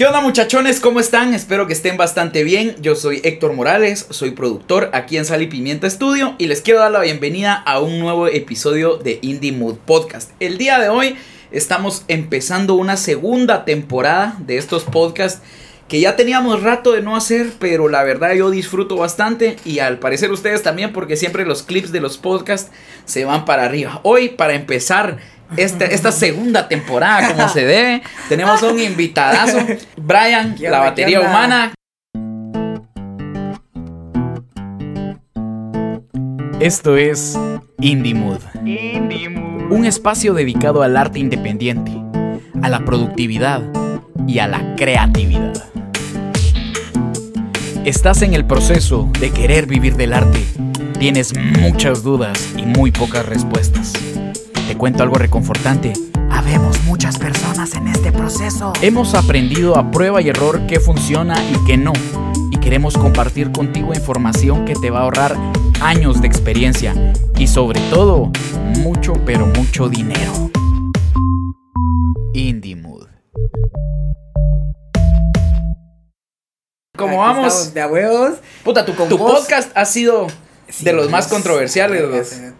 [0.00, 0.80] ¿Qué onda muchachones?
[0.80, 1.34] ¿Cómo están?
[1.34, 2.74] Espero que estén bastante bien.
[2.80, 6.80] Yo soy Héctor Morales, soy productor aquí en Sal y Pimienta Studio y les quiero
[6.80, 10.30] dar la bienvenida a un nuevo episodio de Indie Mood Podcast.
[10.40, 11.16] El día de hoy
[11.50, 15.42] estamos empezando una segunda temporada de estos podcasts
[15.86, 19.98] que ya teníamos rato de no hacer, pero la verdad yo disfruto bastante y al
[19.98, 22.70] parecer ustedes también porque siempre los clips de los podcasts
[23.04, 24.00] se van para arriba.
[24.02, 25.18] Hoy para empezar
[25.56, 28.02] este, esta segunda temporada como se debe.
[28.28, 29.58] Tenemos un invitadazo,
[29.96, 31.72] Brian, la batería humana.
[36.60, 37.38] Esto es
[37.80, 38.40] Indie Mood.
[39.70, 41.92] Un espacio dedicado al arte independiente,
[42.62, 43.62] a la productividad
[44.26, 45.64] y a la creatividad.
[47.86, 50.44] Estás en el proceso de querer vivir del arte.
[50.98, 53.94] Tienes muchas dudas y muy pocas respuestas.
[54.70, 55.92] Te cuento algo reconfortante.
[56.30, 58.72] Habemos muchas personas en este proceso.
[58.82, 61.92] Hemos aprendido a prueba y error qué funciona y qué no.
[62.52, 65.36] Y queremos compartir contigo información que te va a ahorrar
[65.80, 66.94] años de experiencia.
[67.36, 68.30] Y sobre todo,
[68.78, 70.52] mucho pero mucho dinero.
[72.32, 73.08] Indie Mood.
[76.96, 77.74] ¿Cómo Aquí vamos?
[77.74, 78.34] De a huevos.
[78.62, 80.28] Puta, tu, podcast ha sido
[80.78, 82.54] de los más controversiales.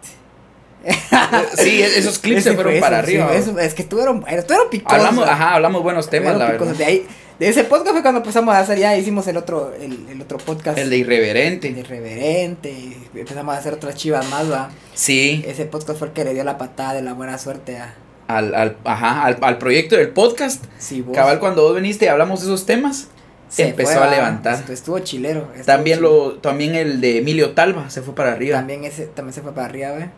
[1.57, 3.35] Sí, esos clips se fueron fue para eso, sí, arriba.
[3.35, 4.99] eso, es que estuvieron, estuvieron picosos.
[4.99, 6.67] Hablamos, ajá, hablamos buenos temas, la verdad.
[6.75, 7.07] De, ahí,
[7.39, 10.37] de ese podcast fue cuando empezamos a hacer, ya hicimos el otro, el, el otro
[10.39, 10.77] podcast.
[10.77, 11.71] El de irreverente.
[11.71, 12.69] de Irreverente.
[12.71, 14.69] y empezamos a hacer otras chivas más, va.
[14.93, 17.93] Sí, Ese podcast fue el que le dio la patada de la buena suerte a.
[18.27, 20.65] al, al, ajá, al, al proyecto del podcast.
[20.79, 21.15] Sí, vos.
[21.15, 23.07] Cabal, cuando vos viniste y hablamos de esos temas,
[23.49, 24.11] se empezó fue, a va.
[24.15, 24.55] levantar.
[24.55, 25.47] Estuvo, estuvo chilero.
[25.55, 26.25] estuvo También chilero.
[26.27, 28.57] lo, también el de Emilio Talva se fue para arriba.
[28.57, 30.09] También ese, también se fue para arriba, ve.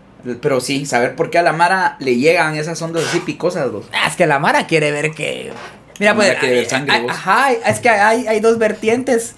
[0.41, 3.85] Pero sí, saber por qué a la Mara le llegan esas ondas así picosas, vos.
[3.91, 5.51] Ah, es que la Mara quiere ver que.
[5.99, 6.27] Mira, La pues.
[6.29, 7.11] Mara quiere ver sangre, vos.
[7.11, 9.35] Ajá, es que hay, hay dos vertientes.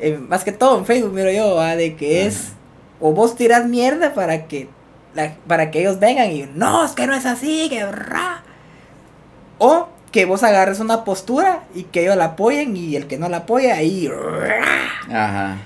[0.00, 1.74] eh, más que todo en Facebook, miro yo, ¿va?
[1.76, 2.28] de que Ajá.
[2.28, 2.48] es.
[3.00, 4.68] O vos tirás mierda para que.
[5.14, 6.48] la- para que ellos vengan y.
[6.54, 7.84] No, es que no es así, que.
[7.86, 8.42] ra".
[9.58, 13.28] O que vos agarres una postura y que ellos la apoyen y el que no
[13.28, 14.08] la apoya ahí.
[14.08, 14.60] ra.
[15.10, 15.56] Ajá.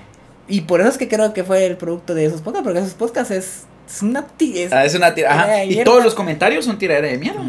[0.47, 2.93] Y por eso es que creo que fue el producto de esos podcasts, porque esos
[2.93, 3.63] podcasts es.
[3.87, 4.25] Es una.
[4.25, 5.13] ti- es- Ah, es una.
[5.13, 7.41] Tiradera de Y todos los comentarios son tiradera de mierda.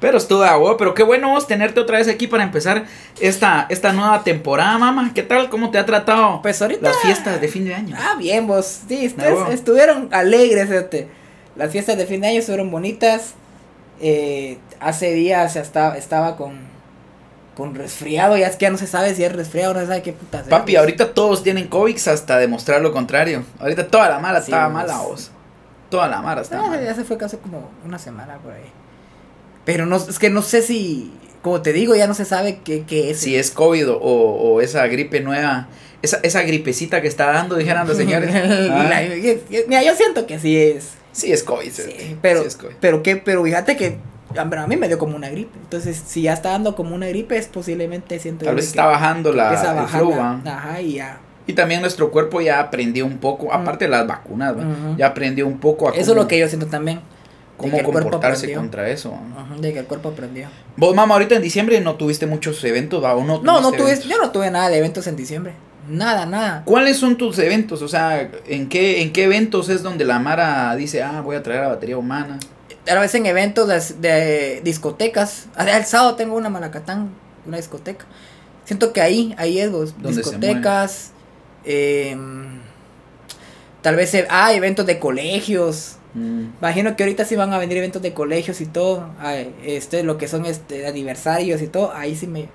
[0.00, 2.84] Pero estuvo de huevo, pero qué bueno vos tenerte otra vez aquí para empezar
[3.20, 5.12] esta, esta nueva temporada, mamá.
[5.14, 5.48] ¿Qué tal?
[5.48, 6.88] ¿Cómo te ha tratado Pues ahorita.
[6.88, 7.96] las fiestas de fin de año?
[7.98, 8.80] Ah, bien, vos.
[8.86, 11.08] Sí, ustedes estuvieron alegres, fíjate.
[11.56, 13.32] Las fiestas de fin de año estuvieron bonitas.
[14.00, 16.58] Eh, hace días estaba, estaba con,
[17.56, 18.36] con resfriado.
[18.36, 20.12] Ya es que ya no se sabe si es resfriado o no se sabe qué
[20.12, 23.44] puta sea, Papi, ahorita todos tienen COVID hasta demostrar lo contrario.
[23.58, 25.30] Ahorita toda la mala Sí, estaba mala, vos.
[25.96, 28.64] Toda la mala estaba Ah, ya se fue casi como una semana por ahí.
[29.64, 31.12] Pero no, es que no sé si.
[31.42, 33.20] Como te digo, ya no se sabe qué, qué es.
[33.20, 35.68] Si es COVID o, o esa gripe nueva,
[36.02, 38.30] esa, esa gripecita que está dando, dijeran los señores.
[38.34, 39.02] Ah, La-
[39.68, 40.94] mira, yo siento que sí es.
[41.12, 41.70] sí es COVID.
[41.70, 42.74] Sí, pero, sí es COVID.
[42.80, 43.98] pero que, pero fíjate que
[44.36, 45.56] a ver, a mí me dio como una gripe.
[45.62, 48.86] Entonces, si ya está dando como una gripe, es posiblemente siento Tal vez que está
[48.86, 50.40] bajando la, empieza a el bajar flu, la- ¿va?
[50.46, 51.20] Ajá, y ya.
[51.46, 54.54] Y también nuestro cuerpo ya aprendió un poco, aparte de las vacunas,
[54.96, 57.00] ya aprendió un poco a Eso es lo que yo siento también.
[57.56, 59.14] cómo comportarse contra eso.
[59.60, 60.48] de que el cuerpo aprendió.
[60.76, 63.14] Vos, mamá, ahorita en diciembre no tuviste muchos eventos, ¿va?
[63.14, 63.42] ¿O no?
[63.42, 65.52] No, no tuve, yo no tuve nada de eventos en diciembre.
[65.88, 66.62] Nada, nada.
[66.64, 67.82] ¿Cuáles son tus eventos?
[67.82, 71.42] O sea, ¿en qué, ¿en qué eventos es donde la Mara dice, ah, voy a
[71.42, 72.38] traer la batería humana?
[72.90, 75.46] A veces en eventos de, de discotecas.
[75.56, 77.10] Ah, El sábado tengo una Malacatán,
[77.46, 78.06] una discoteca.
[78.64, 79.94] Siento que ahí, ahí es vos.
[80.02, 81.12] Discotecas.
[81.64, 82.60] Em,
[83.82, 85.96] tal vez, eh, ah, eventos de colegios.
[86.14, 86.46] Mm.
[86.60, 89.10] Imagino que ahorita sí van a venir eventos de colegios y todo.
[89.20, 91.92] ay, este, lo que son este aniversarios y todo.
[91.94, 92.48] Ahí sí me.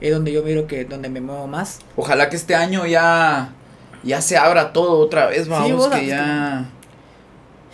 [0.00, 1.78] Es donde yo miro que donde me muevo más.
[1.96, 3.52] Ojalá que este año ya,
[4.02, 6.70] ya se abra todo otra vez, vamos, vos, que ya...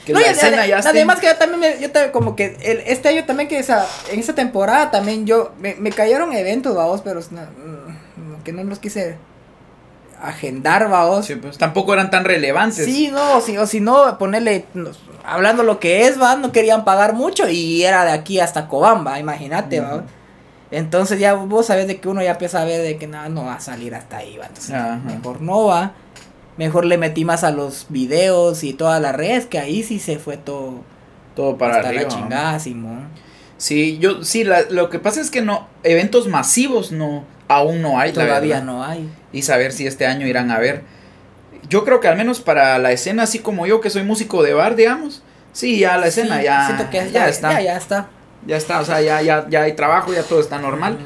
[0.05, 0.89] Que No, la escena esté...
[0.89, 3.87] Además que yo también, me- yo también como que el- este año también que esa,
[4.11, 8.65] en esa temporada también yo, me, me cayeron eventos, vamos, pero no, mm, que no
[8.65, 9.17] los quise
[10.23, 11.27] agendar, vamos.
[11.27, 12.85] Sí, pues, tampoco eran tan relevantes.
[12.85, 14.65] Sí, no, si, o si no, ponerle,
[15.25, 19.19] hablando lo que es, va, no querían pagar mucho y era de aquí hasta Cobamba,
[19.19, 20.05] imagínate, va.
[20.71, 23.45] Entonces ya vos sabes de que uno ya empieza a ver de que nada, no
[23.45, 24.47] va a salir hasta ahí, va.
[24.47, 24.75] Entonces
[25.05, 25.93] mejor no va.
[26.57, 30.19] Mejor le metí más a los videos y todas las redes, que ahí sí se
[30.19, 30.81] fue todo
[31.35, 32.03] Todo para hasta arriba.
[32.05, 33.09] la chingada, Simón.
[33.59, 37.99] Sí, yo, sí, la- lo que pasa es que no, eventos masivos no, aún no
[37.99, 38.63] hay, Todavía verdad.
[38.65, 39.09] no hay.
[39.33, 40.83] Y saber si este año irán a ver.
[41.69, 44.55] Yo creo que al menos para la escena, así como yo, que soy músico de
[44.55, 45.23] bar, digamos,
[45.53, 47.53] sí, ya la escena Sí, ya, siento que ya está.
[47.53, 48.09] Ya, ya está.
[48.47, 50.99] Ya está, o sea, ya, ya, ya hay trabajo, ya todo está normal.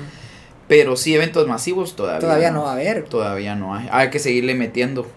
[0.69, 2.21] Pero sí, eventos masivos todavía.
[2.21, 3.05] Todavía no va a haber.
[3.05, 3.89] Todavía no hay.
[3.91, 5.11] Hay que seguirle metiendo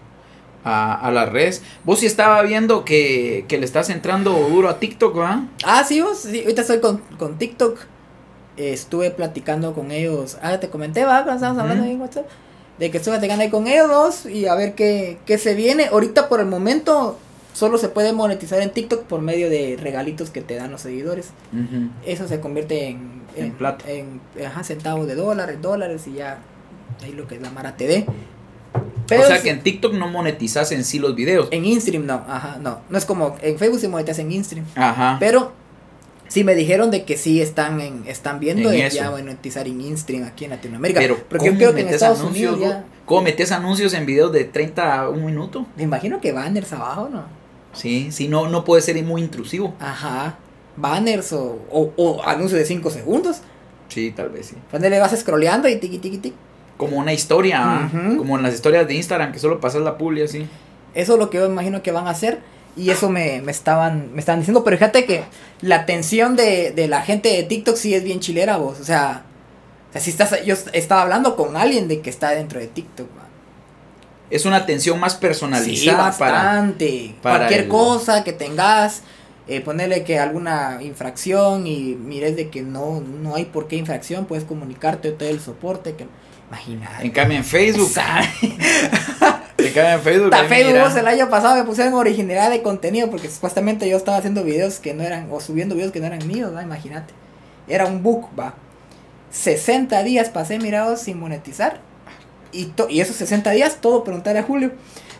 [0.64, 1.62] a, a las redes.
[1.84, 5.44] Vos sí estaba viendo que, que le estás entrando duro a TikTok, ¿va?
[5.64, 7.78] Ah, sí, vos, sí, ahorita estoy con, con TikTok.
[8.56, 10.38] Estuve platicando con ellos.
[10.42, 12.26] Ah, te comenté, va, estábamos hablando ahí en WhatsApp.
[12.78, 15.86] De que estuve platicando ahí con ellos dos y a ver qué, qué se viene.
[15.86, 17.18] Ahorita por el momento
[17.52, 21.28] solo se puede monetizar en TikTok por medio de regalitos que te dan los seguidores.
[22.04, 23.84] Eso se convierte en, En plata.
[23.90, 26.38] en ajá, centavos de dólares, dólares y ya
[27.02, 28.06] ahí lo que la Mara te dé.
[28.76, 31.48] o sea que en TikTok no monetizas en sí los videos.
[31.52, 32.80] en InStream no, ajá, no.
[32.88, 34.66] No es como en Facebook se monetiza en InStream.
[34.74, 35.16] Ajá.
[35.20, 35.52] Pero
[36.28, 40.24] sí me dijeron de que sí están en, están viendo En ya monetizar en InStream
[40.24, 41.00] aquí en Latinoamérica.
[41.00, 42.84] Pero, Porque yo ¿cómo creo que en metes Estados anuncios, Unidos vos?
[42.84, 42.84] ya.
[43.04, 45.66] ¿Cómo metes anuncios en videos de 30 a un minuto?
[45.76, 47.24] Me imagino que banners abajo, ¿no?
[47.72, 49.74] Sí, sí, no, no puede ser muy intrusivo.
[49.80, 50.38] Ajá.
[50.76, 53.42] Banners o, o, o anuncios de 5 segundos.
[53.88, 54.56] Sí, tal vez sí.
[54.72, 56.36] Donde le vas scrolleando y tiqui tiqui tiqui.
[56.76, 57.90] Como una historia, ¿ah?
[58.16, 60.48] Como en las historias de Instagram, que solo pasas la publi así.
[60.94, 62.40] Eso es lo que yo imagino que van a hacer.
[62.76, 64.64] Y eso me, me estaban me estaban diciendo.
[64.64, 65.22] Pero fíjate que
[65.60, 68.80] la atención de, de la gente de TikTok sí es bien chilera, vos.
[68.80, 69.22] O sea,
[69.90, 73.06] o sea, si estás, yo estaba hablando con alguien de que está dentro de TikTok.
[74.30, 76.32] Es una atención más Sí, personalizada para...
[76.32, 77.14] bastante.
[77.22, 79.02] para Cualquier el- cosa que tengas,
[79.46, 84.24] eh, ponerle que alguna infracción y mires de que no, no hay por qué infracción,
[84.24, 85.94] puedes comunicarte todo el soporte.
[85.94, 86.06] Que,
[86.48, 87.04] imagínate.
[87.06, 87.92] En cambio en Facebook.
[89.58, 93.96] en Facebook, ahí Facebook el año pasado me pusieron originalidad de contenido porque supuestamente yo
[93.96, 96.62] estaba haciendo videos que no eran, o subiendo videos que no eran míos, ¿va?
[96.62, 97.14] imagínate.
[97.68, 98.54] Era un book, va.
[99.30, 101.78] 60 días pasé, mirados, sin monetizar.
[102.52, 104.72] Y, to- y esos 60 días, todo preguntarle a Julio.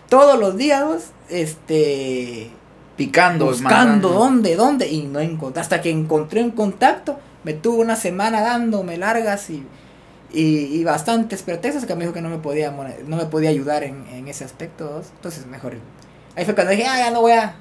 [0.09, 0.85] Todos los días,
[1.29, 2.51] este.
[2.97, 4.09] picando, buscando mandando.
[4.11, 4.89] dónde, dónde.
[4.89, 5.61] Y no encontré.
[5.61, 7.19] Hasta que encontré un contacto.
[7.43, 9.65] Me tuvo una semana dándome largas y,
[10.33, 12.71] y, y bastantes pretextos que me dijo que no me podía,
[13.07, 15.03] no me podía ayudar en, en ese aspecto.
[15.17, 15.77] Entonces, mejor.
[16.37, 17.57] Ahí fue cuando dije, ah, ya no voy a.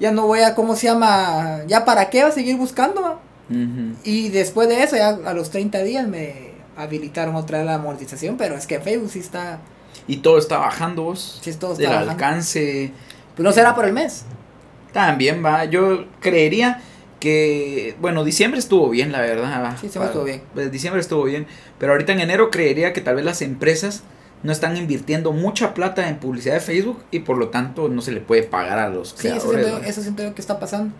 [0.00, 1.62] Ya no voy a, ¿cómo se llama?
[1.66, 3.20] Ya para qué va a seguir buscando.
[4.04, 8.36] Y después de eso, ya a los 30 días me habilitaron otra vez la monetización,
[8.36, 9.58] pero es que Facebook sí está,
[10.06, 11.40] Y todo está bajando vos.
[11.42, 12.10] sí todo del bajando.
[12.12, 12.92] alcance.
[13.34, 14.24] Pues no será por el mes.
[14.92, 15.64] También va.
[15.64, 16.80] Yo creería
[17.20, 17.94] que.
[18.00, 19.76] Bueno, diciembre estuvo bien, la verdad.
[19.80, 20.42] Sí, sí, estuvo bien.
[20.54, 21.46] Pues, diciembre estuvo bien.
[21.78, 24.02] Pero ahorita en enero creería que tal vez las empresas
[24.42, 28.12] no están invirtiendo mucha plata en publicidad de Facebook y por lo tanto no se
[28.12, 29.64] le puede pagar a los Sí, eso creadores.
[29.66, 29.86] siento, ¿va?
[29.88, 30.94] eso siento yo que está pasando.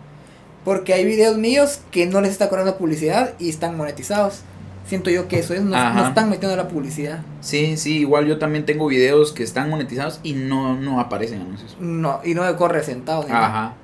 [0.65, 4.41] Porque hay videos míos que no les está cobrando publicidad y están monetizados.
[4.85, 5.93] Siento yo que eso es, no, Ajá.
[5.93, 7.21] no están metiendo la publicidad.
[7.41, 11.77] Sí, sí, igual yo también tengo videos que están monetizados y no, no aparecen anuncios.
[11.79, 12.95] No, y no me corre ni
[13.31, 13.75] nada.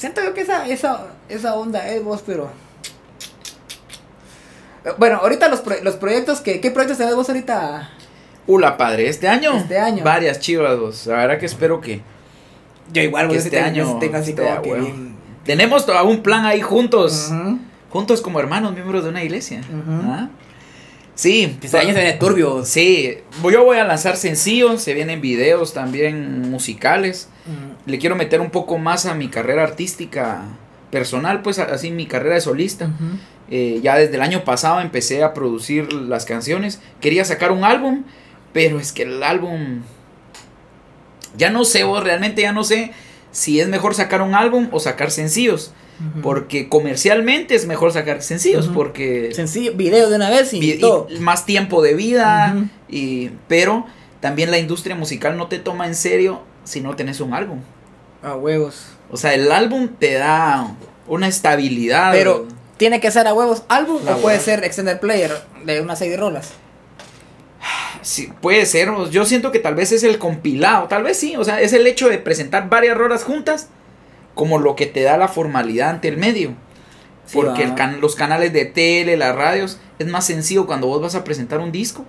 [0.00, 2.50] Siento yo que esa, esa, esa onda es vos, pero...
[4.96, 7.90] Bueno, ahorita los, pro- los proyectos, que, ¿qué proyectos tenés vos ahorita?
[8.46, 9.54] Hola padre, este año.
[9.54, 10.02] Este año.
[10.02, 11.06] Varias chivas, vos.
[11.06, 12.00] La verdad que espero que.
[12.90, 14.84] Yo igual, Que vos este año tengo así esté como a que huevo.
[14.86, 15.16] bien...
[15.44, 17.30] Tenemos todo un plan ahí juntos.
[17.90, 19.60] Juntos como hermanos, miembros de una iglesia.
[20.02, 20.28] ¿Ah?
[21.20, 22.64] Sí, Este año se viene turbio.
[22.64, 27.28] Sí, yo voy a lanzar sencillos, se vienen videos también musicales.
[27.44, 27.76] Ujú.
[27.84, 30.44] Le quiero meter un poco más a mi carrera artística
[30.90, 32.88] personal, pues así mi carrera de solista.
[33.50, 36.80] Eh, ya desde el año pasado empecé a producir las canciones.
[37.02, 38.04] Quería sacar un álbum,
[38.54, 39.82] pero es que el álbum...
[41.36, 42.92] Ya no sé, vos realmente ya no sé
[43.30, 45.74] si es mejor sacar un álbum o sacar sencillos.
[46.22, 49.32] Porque comercialmente es mejor sacar sencillos, porque...
[49.34, 51.08] Sencillo, video de una vez y, todo.
[51.20, 52.56] más tiempo de vida,
[52.88, 53.86] y, pero
[54.20, 57.60] también la industria musical no te toma en serio si no tenés un álbum.
[58.22, 58.86] A huevos.
[59.10, 60.74] O sea, el álbum te da
[61.06, 62.12] una estabilidad.
[62.12, 65.32] Pero, ¿tiene que ser a huevos álbum La o puede ser extender player
[65.64, 66.52] de unas seis de rolas?
[68.02, 68.90] Sí, puede ser.
[69.10, 70.88] Yo siento que tal vez es el compilado.
[70.88, 71.36] Tal vez sí.
[71.36, 73.68] O sea, es el hecho de presentar varias rolas juntas
[74.40, 76.54] como lo que te da la formalidad ante el medio.
[77.26, 77.68] Sí, Porque va.
[77.68, 81.24] el can- los canales de tele, las radios, es más sencillo cuando vos vas a
[81.24, 82.06] presentar un disco.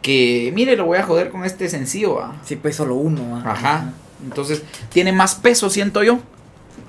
[0.00, 2.14] Que, mire, lo voy a joder con este sencillo.
[2.14, 2.36] ¿va?
[2.44, 3.32] Sí, pues solo uno.
[3.44, 3.50] ¿va?
[3.50, 3.92] Ajá.
[4.22, 6.20] Entonces, tiene más peso, siento yo.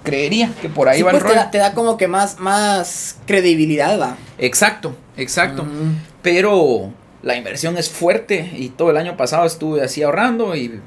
[0.03, 1.43] Creería que por ahí Sí, va pues el te rollo.
[1.45, 4.15] da, te da como que más, más credibilidad, va.
[4.37, 5.65] Exacto, exacto.
[6.21, 6.91] Pero
[7.23, 10.79] la inversión es fuerte y todo el año pasado estuve así ahorrando y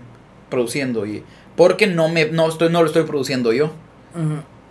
[0.49, 1.05] produciendo.
[1.07, 1.25] Y,
[1.57, 3.71] porque no, me, no, estoy, no lo estoy produciendo yo.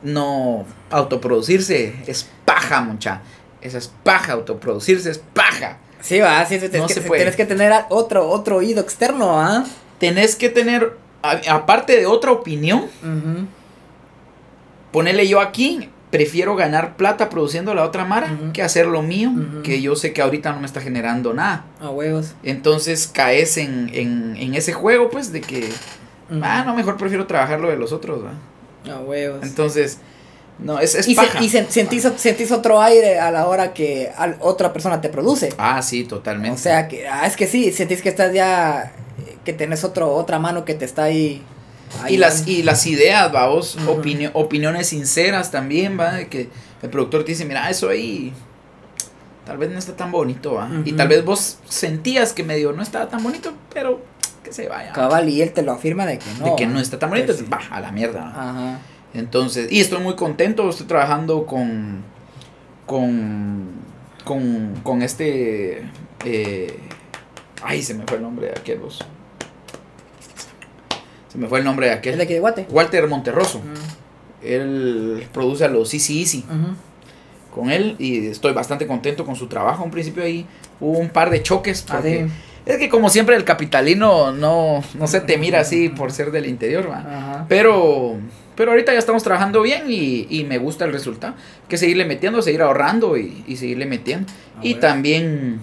[0.04, 3.22] No, autoproducirse es paja, mucha.
[3.62, 5.78] Esa es paja, autoproducirse es paja.
[6.02, 9.63] Sí, va, sí, sí, No que, tienes que tener otro, otro oído externo, ¿ah?
[10.00, 13.48] Tenés que tener, a- aparte de otra opinión, Ujú.
[14.92, 19.32] ponerle yo aquí, prefiero ganar plata produciendo la otra mara que hacer lo mío,
[19.63, 21.66] que yo sé que ahorita no me está generando nada.
[21.80, 22.34] A huevos.
[22.44, 25.70] Entonces caes en, en, en ese juego, pues, de que,
[26.42, 28.34] Ah, no, mejor prefiero trabajar lo de los otros, ¿va?
[28.94, 29.39] A huevos.
[29.44, 29.98] Entonces,
[30.60, 34.12] no, es, es y, se- y se- sentís, sentís otro aire a la hora que
[34.18, 35.50] al- otra persona te produce.
[35.58, 36.56] Ah, sí, totalmente.
[36.56, 38.92] O sea, que ah, es que sí, sentís que estás ya,
[39.46, 41.42] que tenés otro, otra mano que te está ahí.
[42.01, 43.92] ahí y las, y las ideas, vamos, Ujú.
[44.01, 46.50] opinio- opiniones sinceras también, va, de que
[46.82, 48.34] el productor te dice, mira, eso ahí
[49.46, 50.70] tal vez no está tan bonito, va.
[50.86, 54.01] Y tal vez vos sentías que medio no estaba tan bonito, pero
[54.43, 54.91] que se vaya.
[54.93, 56.45] Cabal, y él te lo afirma de que no.
[56.45, 57.45] de que no está tan bonito, sí.
[57.51, 58.27] va, a la mierda.
[58.27, 58.79] Ajá.
[59.13, 62.03] Entonces, y estoy muy contento, estoy trabajando con,
[62.85, 63.69] con,
[64.23, 65.83] con, con este,
[66.25, 66.79] eh,
[67.63, 69.05] ay, se me fue el nombre de aquel, vos.
[71.29, 72.21] Se me fue el nombre de ¿Es de aquel.
[72.21, 72.67] aquí de Guate?
[72.69, 73.62] Walter Monterroso.
[74.43, 76.75] Él produce a los Easy Easy Ujú.
[77.55, 79.83] con él y estoy bastante contento con su trabajo.
[79.83, 80.45] Un principio ahí
[80.79, 82.33] hubo un par de choques Ah, porque sí.
[82.65, 86.46] Es que como siempre el capitalino no, no se te mira así por ser del
[86.48, 87.46] interior, ¿va?
[87.50, 88.15] Pero,
[88.55, 91.34] pero ahorita ya estamos trabajando bien y, y me gusta el resultado.
[91.34, 94.32] Hay que seguirle metiendo, seguir ahorrando y, y seguirle metiendo.
[94.55, 94.79] Ah, y bueno.
[94.88, 95.60] también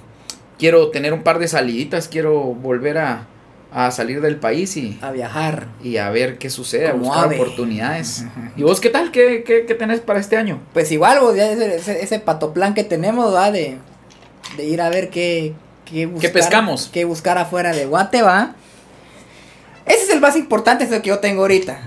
[0.59, 3.27] quiero tener un par de saliditas, quiero volver a,
[3.73, 5.69] a salir del país y, A viajar.
[5.83, 7.37] y a ver qué sucede, a buscar ave.
[7.41, 8.25] oportunidades.
[8.57, 9.11] ¿Y vos qué tal?
[9.11, 10.61] ¿Qué, qué, qué tenés para este año?
[10.75, 13.79] Pues igual, vos, ya ese, ese, ese patoplan que tenemos, va, de,
[14.59, 15.55] de ir a ver qué,
[15.91, 16.33] qué buscar.
[16.33, 16.91] pescamos?
[16.93, 18.55] Qué buscar afuera de Guate, va.
[19.87, 21.81] Ese es el más importante, es el que yo tengo ahorita.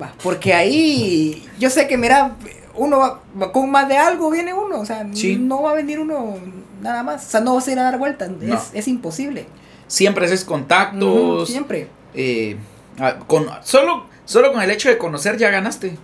[0.00, 2.32] Va, porque ahí, yo sé que, mira,
[2.74, 5.36] uno va, va con más de algo viene uno, o sea, Sí.
[5.36, 6.36] no va a venir uno
[6.80, 8.54] nada más, o sea, no vas a ir a dar vueltas, No.
[8.54, 9.46] es, es imposible.
[9.86, 11.48] Siempre haces contactos.
[11.48, 11.88] siempre.
[12.14, 12.56] eh,
[12.98, 15.96] ah, con, solo, solo con el hecho de conocer ya ganaste.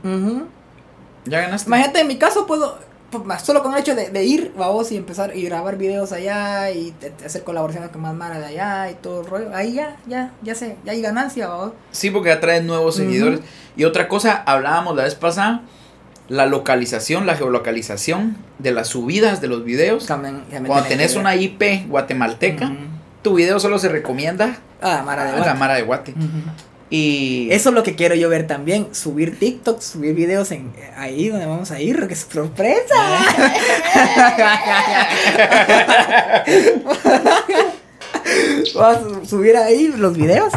[1.26, 1.68] Ya ganaste.
[1.68, 2.78] Imagínate, en mi caso puedo,
[3.42, 6.92] solo con el hecho de, de ir, vamos, y empezar y grabar videos allá y
[6.92, 9.96] te- te hacer colaboraciones con más mara de allá y todo el rollo, ahí ya,
[10.06, 11.72] ya, ya sé, ya hay ganancia, vamos.
[11.90, 13.40] Sí, porque atrae nuevos seguidores.
[13.76, 15.62] Y otra cosa, hablábamos la vez pasada,
[16.28, 20.06] la localización, la geolocalización de las subidas de los videos.
[20.06, 21.34] También- también Cuando tenés una.
[21.36, 22.70] IP guatemalteca,
[23.22, 25.58] tu video solo se recomienda Ah, mara de a la Guate.
[25.58, 26.14] Mara de Guate.
[26.92, 31.28] Y Eso es lo que quiero yo ver también, subir TikTok, subir videos en ahí
[31.28, 32.94] donde vamos a ir, que es sorpresa.
[38.74, 40.52] Vamos a subir ahí los videos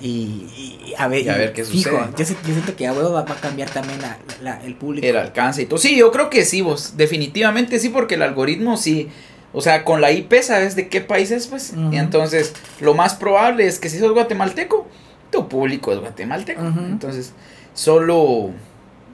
[0.00, 2.10] y, y a ver, Y a ver qué fijo, sucede.
[2.16, 5.06] Yo, yo siento que a huevo va, va a cambiar también la, la- el público.
[5.06, 5.78] el alcance y todo.
[5.78, 6.94] Sí, yo creo que sí, vos.
[6.96, 9.08] Definitivamente sí, porque el algoritmo sí.
[9.52, 11.72] O sea, con la IP sabes de qué país es, pues.
[11.90, 14.86] Y entonces, lo más probable es que si sos guatemalteco,
[15.30, 16.62] tu público es guatemalteco.
[16.62, 17.32] Entonces,
[17.74, 18.50] solo.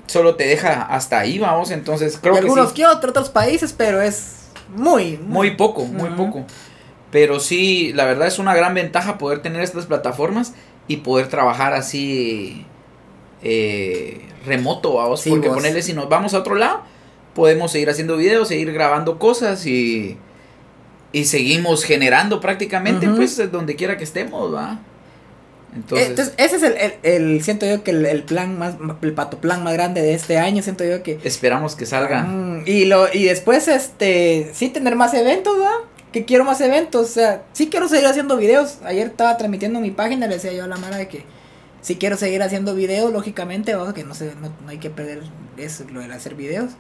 [0.07, 1.71] Solo te deja hasta ahí, vamos.
[1.71, 2.75] Entonces, creo y que algunos sí.
[2.75, 4.45] que otros, otros países, pero es
[4.75, 6.45] muy, Muy poco, muy poco.
[7.11, 10.53] Pero sí, la verdad es una gran ventaja poder tener estas plataformas
[10.89, 12.67] y poder trabajar así
[13.43, 15.21] eh, remoto, vamos.
[15.21, 15.57] Sí, porque vos.
[15.57, 16.83] ponerle si nos vamos a otro lado,
[17.35, 20.17] podemos seguir haciendo videos, seguir grabando cosas y,
[21.13, 24.81] y seguimos generando prácticamente, pues, donde quiera que estemos, va.
[25.75, 29.13] Entonces, Entonces, ese es el, el, el- siento yo que el, el plan más, el
[29.13, 32.27] pato plan más grande de este año, siento yo que esperamos que salga.
[32.67, 35.73] Y lo y después este sí tener más eventos, ¿verdad?
[36.13, 38.79] Que quiero más eventos, o sea, sí quiero seguir haciendo videos.
[38.85, 41.25] Ayer estaba transmitiendo mi página, le decía yo a la mara de que
[41.83, 45.23] sí quiero seguir haciendo videos, lógicamente, vamos, que no se no, no hay que perder
[45.57, 46.71] eso lo de hacer videos.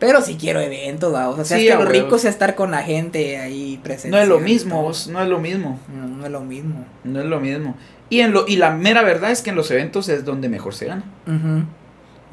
[0.00, 2.54] Pero sí quiero eventos, vamos, o sea, Sí, es que a lo rico es estar
[2.56, 4.16] con la gente ahí presente.
[4.16, 5.78] no es lo mismo, vos, no es lo mismo.
[5.94, 6.86] No, no es lo mismo.
[7.04, 7.76] No es lo mismo.
[8.08, 10.74] Y, en lo, y la mera verdad es que en los eventos es donde mejor
[10.74, 11.04] se gana.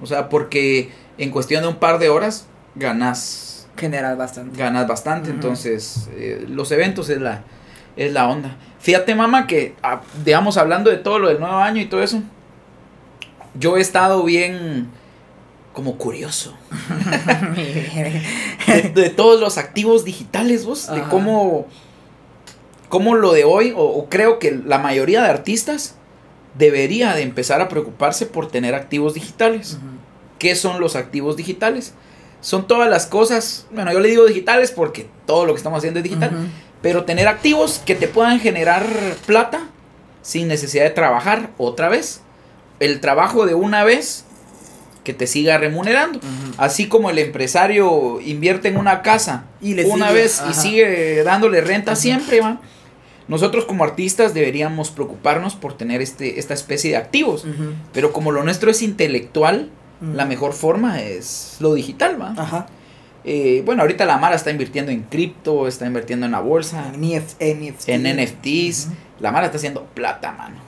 [0.01, 4.57] O sea, porque en cuestión de un par de horas ganas, General bastante.
[4.57, 5.29] ganas bastante.
[5.29, 7.43] Entonces, eh, los eventos es la,
[7.95, 8.55] es la onda.
[8.79, 12.21] Fíjate, mamá, que, ah, digamos, hablando de todo lo del nuevo año y todo eso,
[13.59, 14.87] yo he estado bien
[15.77, 16.55] como curioso
[17.55, 21.67] de, de todos los activos digitales, vos, de cómo,
[22.89, 25.93] cómo lo de hoy, o, o creo que la mayoría de artistas
[26.57, 29.77] debería de empezar a preocuparse por tener activos digitales.
[30.39, 31.93] ¿Qué son los activos digitales?
[32.41, 35.99] Son todas las cosas, bueno, yo le digo digitales porque todo lo que estamos haciendo
[35.99, 36.31] es digital,
[36.81, 38.83] pero tener activos que te puedan generar
[39.27, 39.67] plata
[40.23, 42.21] sin necesidad de trabajar otra vez.
[42.79, 44.25] El trabajo de una vez
[45.07, 46.19] que te siga remunerando.
[46.57, 51.23] Así como el empresario invierte en una casa Y le una sigue, vez y sigue
[51.23, 52.59] dándole renta siempre, va.
[53.29, 57.45] Nosotros como artistas deberíamos preocuparnos por tener este, esta especie de activos.
[57.93, 59.69] Pero como lo nuestro es intelectual,
[60.13, 62.33] la mejor forma es lo digital, ¿va?
[62.37, 62.65] Ajá.
[63.23, 67.01] Eh, bueno, ahorita la Mara está invirtiendo en cripto, está invirtiendo en la bolsa, En
[67.01, 67.87] NF NFTs.
[67.87, 68.89] en NFTs.
[69.21, 70.66] La Mara está haciendo plata, mano.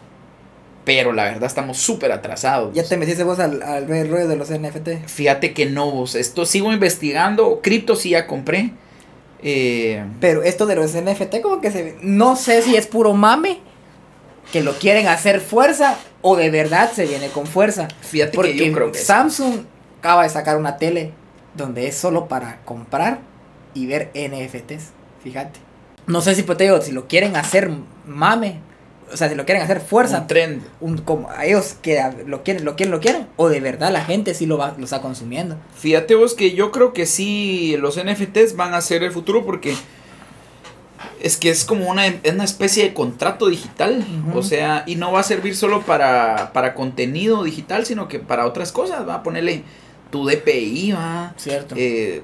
[0.89, 2.73] Pero la verdad estamos súper atrasados.
[2.73, 5.05] Ya te metiste vos al, al ver rollo de los NFT.
[5.05, 6.15] Fíjate que no, vos.
[6.15, 7.59] Esto sigo investigando.
[7.61, 8.71] Cripto sí ya compré.
[9.43, 13.59] Eh, Pero esto de los NFT como que se no sé si es puro mame
[14.51, 17.87] que lo quieren hacer fuerza o de verdad se viene con fuerza.
[18.01, 18.97] fíjate Porque que yo creo que.
[18.97, 19.65] Samsung
[19.99, 21.11] acaba de sacar una tele
[21.53, 23.19] donde es solo para comprar
[23.75, 24.89] y ver NFTs.
[25.23, 25.59] Fíjate.
[26.07, 27.69] No sé si pues te digo, si lo quieren hacer
[28.07, 28.59] mame,
[29.11, 30.63] o sea, si lo quieren hacer fuerza, un trend.
[30.79, 34.03] un, como a ellos que lo quieren, lo quieren, lo quieren, o de verdad la
[34.03, 35.57] gente sí lo va, lo está consumiendo.
[35.75, 39.75] Fíjate vos que yo creo que sí los NFTs van a ser el futuro porque
[41.21, 44.05] es que es como una, es una especie de contrato digital.
[44.33, 48.45] O sea, y no va a servir solo para, para contenido digital, sino que para
[48.45, 49.07] otras cosas.
[49.07, 49.63] Va a ponerle
[50.11, 51.33] tu DPI, va.
[51.37, 51.75] Cierto.
[51.77, 52.21] Eh,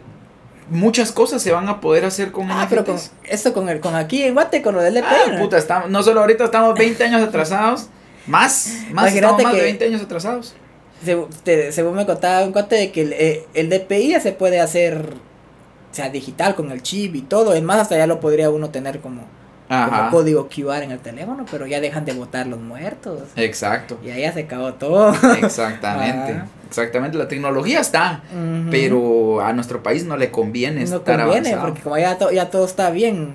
[0.69, 2.69] muchas cosas se van a poder hacer con ah, NFTs.
[2.69, 5.07] pero con esto con el con aquí en Guate con lo del LP.
[5.09, 7.87] Ah, puta, estamos, no solo ahorita estamos 20 años atrasados,
[8.27, 10.55] más, más, Imagínate estamos más de que- 20 años atrasados.
[11.03, 14.31] Se- te- según me contaba un cuate de que el, eh, el DPI ya se
[14.31, 15.13] puede hacer,
[15.91, 17.53] o sea, digital con el chip y todo.
[17.53, 19.21] Es más, hasta ya lo podría uno tener como,
[19.67, 20.09] como Ajá.
[20.11, 23.21] código QR en el teléfono, pero ya dejan de votar los muertos.
[23.35, 23.97] Exacto.
[24.03, 25.13] Y ahí ya se acabó todo.
[25.41, 26.33] Exactamente.
[26.33, 26.45] Ah.
[26.67, 27.17] Exactamente.
[27.17, 28.21] La tecnología está,
[28.71, 31.61] pero a nuestro país no le conviene no estar conviene, avanzado.
[31.61, 33.33] porque como ya, to- ya todo está bien.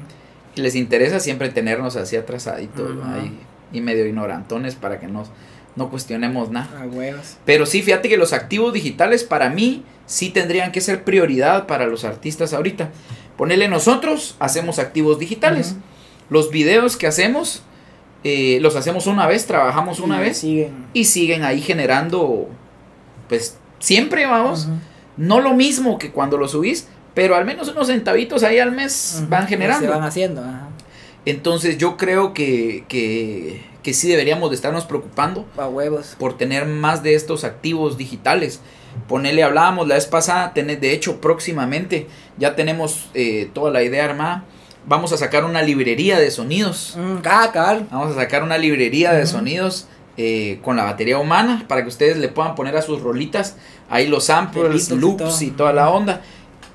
[0.57, 3.01] Y les interesa siempre tenernos así atrasaditos Ujú.
[3.09, 3.39] ahí,
[3.73, 5.31] y medio ignorantones para que nos,
[5.77, 6.69] no cuestionemos nada.
[6.83, 7.37] A huevos.
[7.45, 11.87] Pero sí, fíjate que los activos digitales para mí sí tendrían que ser prioridad para
[11.87, 12.91] los artistas ahorita.
[13.37, 15.77] Ponele nosotros, hacemos activos digitales.
[16.31, 17.63] Los videos que hacemos,
[18.25, 20.87] eh, los hacemos una vez, trabajamos una Y vez Siguen.
[20.95, 22.49] y siguen ahí generando,
[23.29, 24.69] pues siempre vamos,
[25.17, 29.25] no lo mismo que cuando lo subís, pero al menos unos centavitos ahí al mes
[29.29, 29.85] van generando.
[29.87, 30.41] Se van haciendo.
[30.43, 30.69] ajá.
[31.27, 36.17] Entonces yo creo que, que, que sí deberíamos de estarnos preocupando A huevos.
[36.19, 38.61] por tener más de estos activos digitales.
[39.07, 42.07] Ponele, hablábamos la vez pasada, tener, de hecho próximamente
[42.39, 44.45] ya tenemos eh, toda la idea armada.
[44.87, 46.97] Vamos a sacar una librería de sonidos.
[46.97, 47.81] Mm, ah.
[47.91, 52.17] Vamos a sacar una librería de sonidos eh, con la batería humana para que ustedes
[52.17, 53.57] le puedan poner a sus rolitas
[53.89, 56.23] ahí los samples, y loops y toda la onda.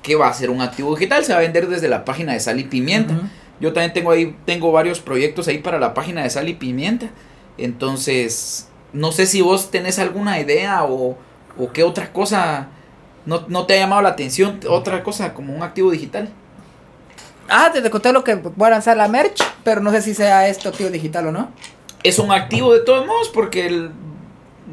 [0.02, 2.40] Que va a ser un activo digital, se va a vender desde la página de
[2.40, 3.14] Sal y Pimienta.
[3.60, 7.10] Yo también tengo ahí, tengo varios proyectos ahí para la página de Sal y Pimienta.
[7.58, 11.18] Entonces, no sé si vos tenés alguna idea o,
[11.58, 12.68] o qué otra cosa
[13.26, 16.30] no, no te ha llamado la atención, otra cosa como un activo digital.
[17.48, 20.48] Ah, te, conté lo que voy a lanzar la merch, pero no sé si sea
[20.48, 21.50] esto activo digital o no.
[22.02, 23.90] Es un activo de todos modos porque el-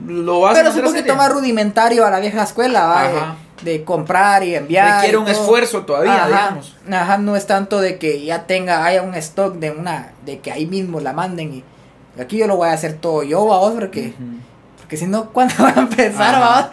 [0.07, 3.03] lo vas Pero a es un poquito más rudimentario a la vieja escuela, ¿va?
[3.07, 3.35] De- Ajá.
[3.63, 4.95] De, comprar y enviar.
[4.95, 5.33] Requiere y un todo.
[5.33, 6.75] esfuerzo todavía, Ajá, digamos.
[6.91, 10.51] Ajá, no es tanto de que ya tenga, haya un stock de una, de que
[10.51, 14.07] ahí mismo la manden y aquí yo lo voy a hacer todo yo, vamos, porque,
[14.19, 14.37] Ujú.
[14.79, 16.71] porque si no, ¿cuándo va a empezar, vamos?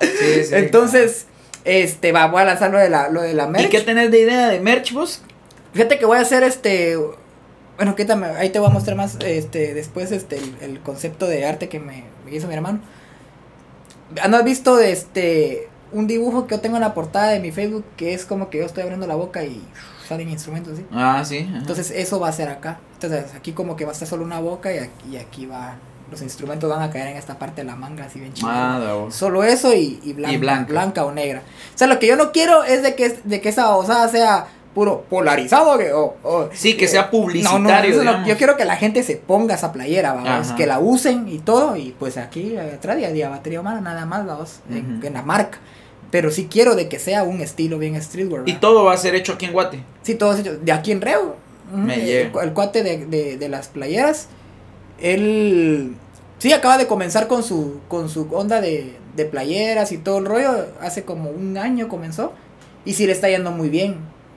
[0.00, 0.50] Sí, sí.
[0.56, 1.26] Entonces,
[1.64, 3.70] este, va, voy a lanzar lo de la, lo de la ¿Y merch.
[3.70, 5.22] qué tenés de idea de merch vos?
[5.72, 6.98] Fíjate que voy a hacer este.
[7.76, 11.46] Bueno, quítame, ahí te voy a mostrar más este después este el, el concepto de
[11.46, 12.80] arte que me, me hizo mi hermano.
[14.28, 17.84] ¿No has visto este un dibujo que yo tengo en la portada de mi Facebook
[17.96, 19.62] que es como que yo estoy abriendo la boca y
[20.06, 20.78] salen instrumentos?
[20.92, 21.46] Ah, sí.
[21.48, 21.58] ajá.
[21.58, 22.80] Entonces eso va a ser acá.
[22.94, 25.76] Entonces aquí como que va a estar solo una boca y aquí, y aquí va
[26.10, 29.14] los instrumentos van a caer en esta parte de la manga así bien vos.
[29.14, 30.70] Solo eso y, y, blanca, Y blanca.
[30.72, 31.42] blanca o negra.
[31.74, 34.46] O sea, lo que yo no quiero es de que, de que esa osada sea
[34.74, 35.78] puro polarizado.
[35.78, 37.90] Que, o, o- Sí, que sea no, no, publicitario.
[37.90, 38.28] eso no, digamos.
[38.28, 41.76] yo quiero que la gente se ponga esa playera, vamos, que la usen y todo.
[41.76, 45.06] Y pues aquí atrás ya día batería humana, nada más, vamos, en, Ujú.
[45.06, 45.58] en la marca.
[46.10, 48.42] Pero sí quiero de que sea un estilo bien streetwear.
[48.48, 49.84] Y todo va a ser hecho aquí en Guate.
[50.02, 51.36] Sí, todo es hecho de aquí en Reo.
[51.72, 54.26] Me el, el cuate de, de, de las playeras.
[55.00, 55.94] Él
[56.38, 60.26] sí acaba de comenzar con su, con su onda de, de playeras y todo el
[60.26, 60.66] rollo.
[60.80, 62.32] Hace como un año comenzó.
[62.84, 63.96] Y sí le está yendo muy bien.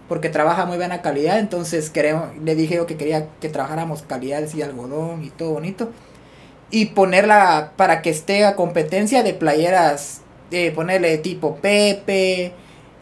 [0.10, 1.40] Porque trabaja muy buena calidad.
[1.40, 5.90] Entonces queremos, le dije yo que quería que trabajáramos calidad así, algodón y todo bonito.
[6.72, 10.22] Y ponerla para que esté a competencia de playeras.
[10.50, 12.54] De ponerle tipo Pepe.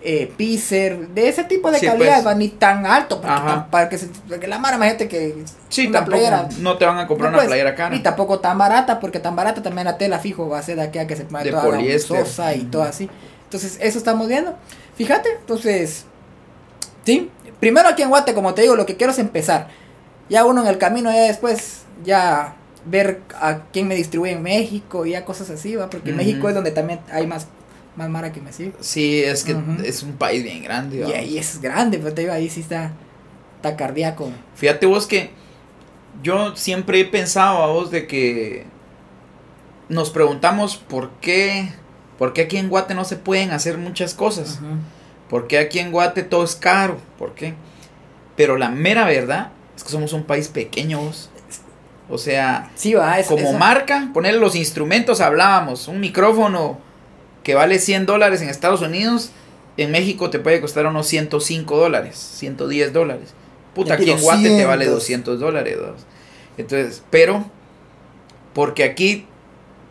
[0.04, 2.28] Eh, Pizer, de ese tipo de Sí, calidad, pues.
[2.28, 6.00] va ni tan alto, porque, para que, se- porque la mara, imagínate que Sí, una
[6.00, 6.18] tampoco.
[6.18, 7.96] playera no te van a comprar no, una pues, playera cara.
[7.96, 10.82] y tampoco tan barata, porque tan barata también la tela fijo va a ser de
[10.84, 12.26] aquí a que se ponga De toda poliéster.
[12.26, 13.10] sosa y todo así.
[13.44, 14.56] Entonces, eso estamos viendo.
[14.96, 16.06] Fíjate, entonces,
[17.06, 17.30] sí.
[17.60, 19.68] Primero aquí en Guate, como te digo, lo que quiero es empezar.
[20.30, 25.06] Ya uno en el camino, ya después, ya ver a quién me distribuye en México
[25.06, 25.90] y a cosas así, ¿va?
[25.92, 26.12] Porque.
[26.12, 27.46] México es donde también hay más,
[27.96, 28.74] más mara que me sigue.
[28.80, 31.06] Sí, es que es un país bien grande.
[31.08, 32.94] Y ahí es grande, pero te digo, ahí sí está,
[33.58, 34.30] está cardíaco.
[34.56, 35.32] Fíjate vos que
[36.24, 38.66] yo siempre he pensado a vos de que
[39.90, 41.70] nos preguntamos por qué,
[42.18, 44.60] por qué aquí en Guate no se pueden hacer muchas cosas.
[45.30, 46.98] ¿Por qué aquí en Guate todo es caro?
[47.18, 47.54] ¿Por qué?
[48.36, 51.30] Pero la mera verdad es que somos un país pequeño vos.
[52.10, 56.80] O sea, Sí, va, es, como eso- marca, ponerle los instrumentos, hablábamos, un micrófono
[57.44, 59.32] que vale 100 dólares en Estados Unidos,
[59.78, 63.34] en México te puede costar unos 105 dólares, 110 dólares.
[63.74, 65.40] Puta, Aquí en Guate te vale 200 200.
[65.40, 65.78] dólares.
[65.78, 66.06] dos.
[66.58, 67.50] Entonces, pero,
[68.54, 69.26] porque aquí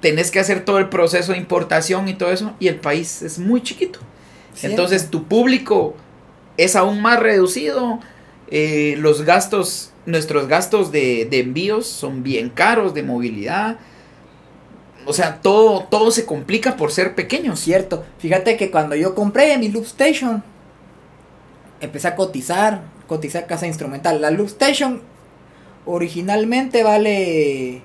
[0.01, 3.39] tenés que hacer todo el proceso de importación y todo eso, y el país es
[3.39, 4.01] muy chiquito.
[4.63, 5.97] Entonces tu público
[6.57, 8.01] es aún más reducido.
[8.49, 13.79] eh, los gastos, nuestros gastos de, de envíos son bien caros, de movilidad.
[15.07, 17.59] O sea, todo, todo se complica por ser pequeños.
[17.61, 18.05] Cierto.
[18.19, 20.43] Fíjate que cuando yo compré mi Loop Station,
[21.81, 24.21] empecé a cotizar, cotizar casa instrumental.
[24.21, 25.01] La Loop Station
[25.87, 27.83] originalmente vale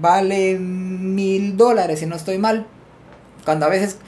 [0.00, 2.66] vale mil dólares si no estoy mal.
[3.44, 3.98] Cuando a veces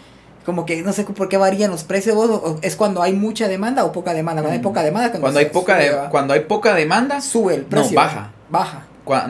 [0.46, 2.16] como que no sé por qué varían los precios,
[2.62, 4.42] es cuando hay mucha demanda o poca demanda.
[4.42, 4.62] Cuando hay Mm.
[4.62, 6.10] poca demanda, Cuando hay se poca, sube, de- va.
[6.10, 7.96] cuando hay poca demanda, sube el no, precio.
[7.96, 8.30] baja.
[8.50, 8.84] Baja.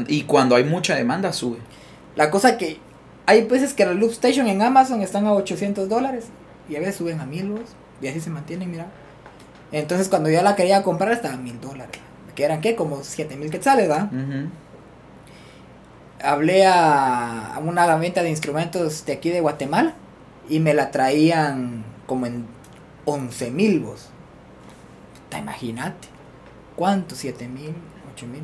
[0.09, 1.59] Y cuando hay mucha demanda, sube.
[2.17, 2.79] La cosa que
[3.27, 6.27] hay veces que la Loop Station en Amazon están a 800 dólares
[6.69, 8.87] y a veces suben a 1000 vos, y así se mantienen, mira.
[9.73, 12.01] Entonces cuando yo la quería comprar estaba a 1000 dólares.
[12.35, 14.05] Que eran qué, como 7000 quetzales, ¿va?
[14.05, 14.49] Ujú.
[16.23, 19.95] Hablé a, a una venta de instrumentos de aquí de Guatemala
[20.49, 22.47] y me la traían como en
[23.05, 24.09] 11 mil vos.
[25.15, 26.09] Puta, Imagínate.
[26.77, 27.15] ¿Cuánto?
[27.15, 27.75] 7 mil,
[28.15, 28.43] 8 mil,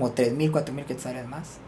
[0.00, 1.58] como 3 mil, 4 mil quetzales más.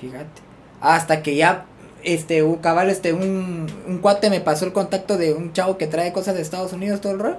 [0.00, 0.42] Fíjate.
[0.80, 1.64] Hasta que ya,
[2.02, 5.86] este, un cabal, este, un, un cuate me pasó el contacto de un chavo que
[5.86, 7.36] trae cosas de Estados Unidos, todo el rollo.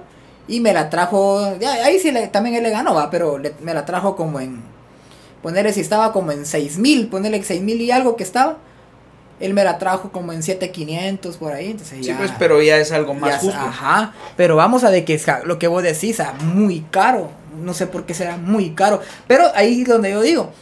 [0.48, 3.54] Y me la trajo, ya, ahí sí le, también él le ganó, va, pero le-
[3.60, 4.60] me la trajo como en,
[5.42, 8.56] ponerle si estaba como en 6 mil, ponerle 6 mil y algo que estaba.
[9.38, 12.16] Él me la trajo como en 7500 por ahí, entonces Sí, ya.
[12.16, 13.56] pues, pero ya es algo más justo.
[13.58, 17.30] Ajá, pero vamos a de que lo que vos decís, a muy caro.
[17.56, 19.00] No sé por qué será muy caro.
[19.26, 20.52] Pero ahí es donde yo digo.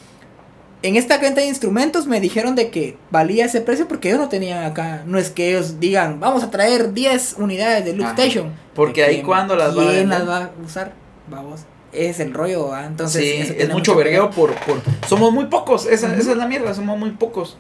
[0.83, 4.29] En esta venta de instrumentos me dijeron de que valía ese precio porque ellos no
[4.29, 5.03] tenían acá.
[5.07, 8.23] No es que ellos digan, vamos a traer 10 unidades de Loop Ajá.
[8.23, 8.53] Station.
[8.75, 10.93] Porque ¿De ahí cuando las van a las va a usar?
[11.29, 11.63] Vamos.
[11.93, 12.85] Es el rollo, ¿va?
[12.85, 13.23] Entonces.
[13.23, 14.83] sí, eso es mucho vergueo por, por...
[15.09, 17.57] Somos muy pocos, esa, esa es la mierda, somos muy pocos.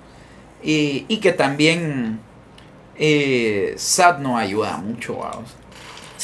[0.62, 2.18] Y, y que también
[2.96, 5.50] eh, SAT no ayuda mucho, vamos.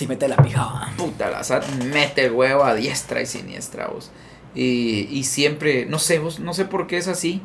[0.01, 0.91] Sí, mete la pijada.
[0.97, 4.11] Puta, la SAT mete el huevo a diestra y siniestra, vos.
[4.55, 7.43] Y, y siempre, no sé, vos, no sé por qué es así.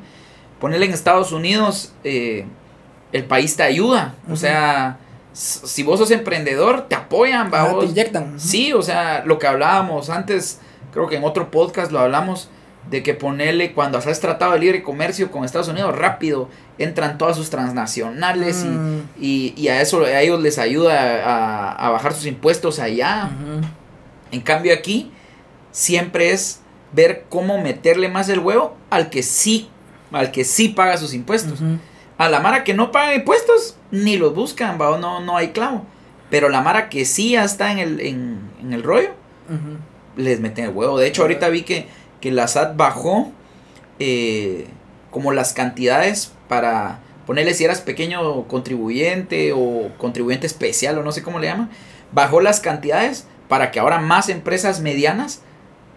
[0.61, 2.45] Ponerle en Estados Unidos, eh,
[3.11, 4.15] el país te ayuda.
[4.31, 4.99] O sea,
[5.33, 7.83] si vos sos emprendedor, te apoyan, Ah, vamos.
[7.83, 8.39] te inyectan.
[8.39, 10.61] Sí, o sea, lo que hablábamos antes,
[10.93, 12.47] creo que en otro podcast lo hablamos,
[12.89, 17.36] de que ponerle cuando has tratado de libre comercio con Estados Unidos, rápido entran todas
[17.36, 19.02] sus transnacionales y- Mm.
[19.19, 23.30] y, y a eso a ellos les ayuda a, a bajar sus impuestos allá.
[24.32, 25.12] En cambio aquí
[25.71, 26.62] siempre es
[26.93, 29.69] ver cómo meterle más el huevo al que sí,
[30.12, 31.60] al que sí paga sus impuestos.
[32.17, 34.98] A la Mara que no paga impuestos, ni los buscan, ¿va?
[34.98, 35.86] no, no hay clavo.
[36.30, 39.10] Pero la Mara que sí ya está en el, en, en el rollo,
[40.15, 40.98] les meten el huevo.
[40.98, 41.88] De hecho, ahorita vi que,
[42.25, 43.31] que la SAT bajó
[43.99, 44.65] eh,
[45.11, 51.21] como las cantidades para ponerle si eras pequeño contribuyente o contribuyente especial o no sé
[51.21, 51.69] cómo le llaman.
[52.13, 55.41] Bajó las cantidades para que ahora más empresas medianas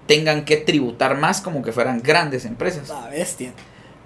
[0.07, 2.91] tengan que tributar más como que fueran grandes empresas.
[2.91, 3.55] La bestia.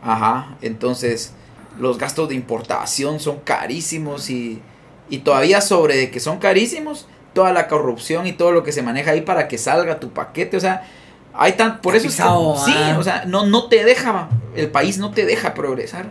[0.00, 1.32] Ajá, entonces
[1.76, 4.62] los gastos de importación son carísimos y,
[5.10, 8.82] y todavía sobre de que son carísimos, toda la corrupción y todo lo que se
[8.82, 10.86] maneja ahí para que salga tu paquete, o sea,
[11.34, 12.96] hay tan, por eso es que- Pisado, sí, ah.
[12.98, 16.06] o sea, no, no te deja, el país no te deja progresar,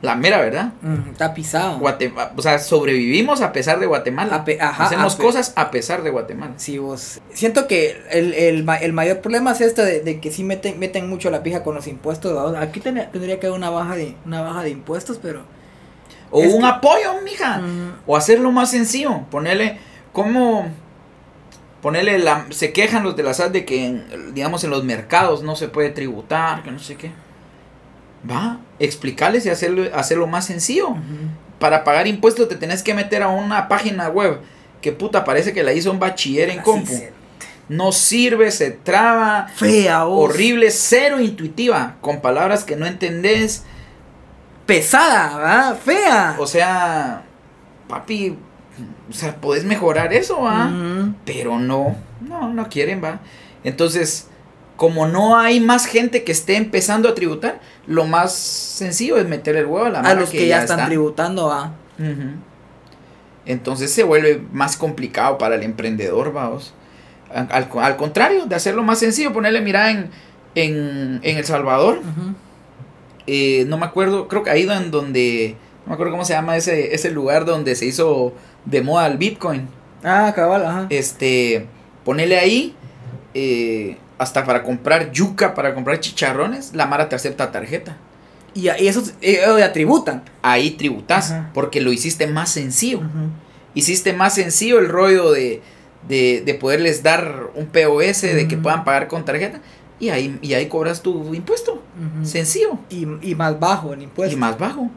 [0.00, 0.72] la mera verdad.
[1.10, 1.78] Está pisado.
[1.78, 4.32] Guatemala, o sea, sobrevivimos a pesar de Guatemala.
[4.36, 6.52] A pe- ajá, Hacemos a cosas a pesar de Guatemala.
[6.56, 7.20] Sí, vos.
[7.32, 11.08] Siento que el, el, el mayor problema es esto de, de que sí meten, meten
[11.08, 12.54] mucho la pija con los impuestos.
[12.56, 15.42] Aquí ten- tendría que haber una baja de, una baja de impuestos, pero.
[16.30, 17.58] O un que- apoyo, mija.
[17.58, 19.80] Mm, O hacerlo más sencillo, ponerle
[20.12, 20.66] como
[21.82, 25.42] ponerle la se quejan los de la SAT de que en, digamos en los mercados
[25.42, 27.10] no se puede tributar, que no sé qué.
[28.28, 30.94] Va, explicarles y hacerlo hacerlo más sencillo.
[31.58, 34.40] Para pagar impuestos te tenés que meter a una página web
[34.80, 36.92] que puta parece que la hizo un bachiller en Así compu.
[36.92, 37.12] se-
[37.68, 40.30] no sirve, se traba, Fea, vos.
[40.30, 43.64] horrible, cero intuitiva, con palabras que no entendés.
[44.66, 45.78] Pesada, ¿verdad?
[45.78, 46.36] Fea.
[46.38, 47.22] O sea,
[47.88, 48.36] papi,
[49.08, 50.70] o sea, podés mejorar eso, ¿va?
[51.24, 53.20] Pero no, no, no quieren, va.
[53.64, 54.28] Entonces,
[54.76, 59.56] como no hay más gente que esté empezando a tributar, lo más sencillo es meter
[59.56, 61.72] el huevo a la A mano los que, ya están tributando, ¿va?
[63.46, 66.74] Entonces se vuelve más complicado para el emprendedor, vamos.
[67.34, 70.10] Al, al- contrario, de hacerlo más sencillo, ponerle, mira, en,
[70.54, 72.00] en, en El Salvador,
[73.26, 76.56] eh, no me acuerdo, creo que ahí en donde, no me acuerdo cómo se llama
[76.56, 78.32] ese, ese lugar donde se hizo
[78.70, 79.68] de moda el Bitcoin.
[80.04, 80.86] Ah, cabal, ajá.
[80.90, 81.66] Este,
[82.04, 82.74] ponerle ahí,
[83.34, 87.96] eh, hasta para comprar yuca, para comprar chicharrones, la Mara te acepta tarjeta.
[88.54, 89.40] Y, y eso eh,
[89.72, 90.22] tributan.
[90.42, 91.50] Ahí tributas, Ajá.
[91.54, 93.00] porque lo hiciste más sencillo.
[93.74, 95.62] hiciste más sencillo el rollo de,
[96.08, 99.60] de, de poderles dar un POS, de que puedan pagar con tarjeta,
[100.00, 101.82] y ahí, y ahí cobras tu impuesto.
[102.22, 104.34] Sencillo Y, y más bajo el impuesto.
[104.34, 104.90] y más bajo.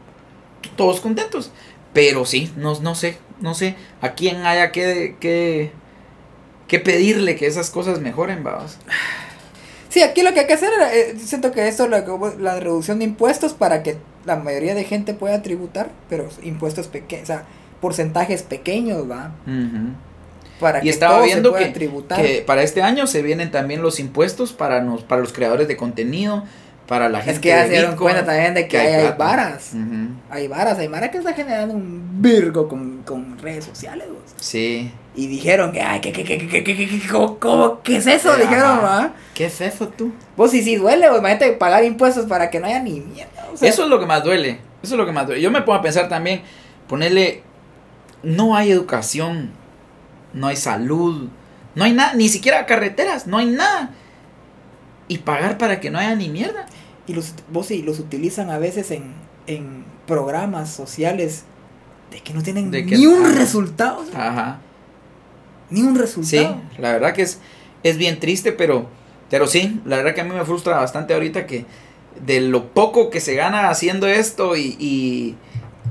[0.76, 1.50] Todos contentos.
[1.92, 5.72] Pero sí, no, no sé, no sé a quién haya que, que,
[6.68, 8.78] que pedirle que esas cosas mejoren, babas.
[9.88, 12.02] Sí, aquí lo que hay que hacer, eh, siento que esto, la,
[12.38, 17.24] la reducción de impuestos para que la mayoría de gente pueda tributar, pero impuestos pequeños,
[17.24, 17.44] o sea,
[17.82, 19.32] porcentajes pequeños, ¿va?
[20.60, 22.22] Para Y que estaba se viendo que, tributar.
[22.22, 25.76] que para este año se vienen también los impuestos para, nos, para los creadores de
[25.76, 26.44] contenido,
[26.86, 27.32] para la gente.
[27.32, 29.72] Es que ya se dieron cuenta también de que, hay, hay, varas.
[30.30, 34.06] Hay varas, hay varas que está generando un virgo con, con redes sociales.
[34.36, 34.92] Sí.
[35.14, 37.02] Y dijeron que, ay, que, que, que,
[37.38, 38.34] ¿cómo, qué es eso?
[38.34, 39.12] Eh, dijeron, ¿ah?
[39.34, 40.12] ¿Qué es eso tú?
[40.36, 43.46] Vos sí, sí duele, imagínate pagar impuestos para que no haya ni mierda.
[43.60, 44.58] Eso es lo que más duele.
[44.82, 45.42] Eso es lo que más duele.
[45.42, 46.42] Yo me pongo a pensar también,
[46.88, 47.42] ponerle,
[48.22, 49.50] no hay educación,
[50.32, 51.28] no hay salud,
[51.74, 53.90] no hay nada, ni siquiera carreteras, no hay nada.
[55.12, 56.66] Y pagar para que no haya ni mierda.
[57.06, 59.12] Y los, vos sí, los utilizan a veces en,
[59.46, 61.44] en programas sociales
[62.10, 63.34] de que no tienen De que- ni un ajá.
[63.38, 64.04] resultado.
[64.14, 64.58] Ajá.
[65.70, 66.60] Ni un Sí, resultado.
[66.78, 67.40] la verdad que es,
[67.82, 68.86] es bien triste, pero,
[69.30, 71.64] pero sí, la verdad que a mí me frustra bastante ahorita que
[72.24, 75.34] de lo poco que se gana haciendo esto y, y,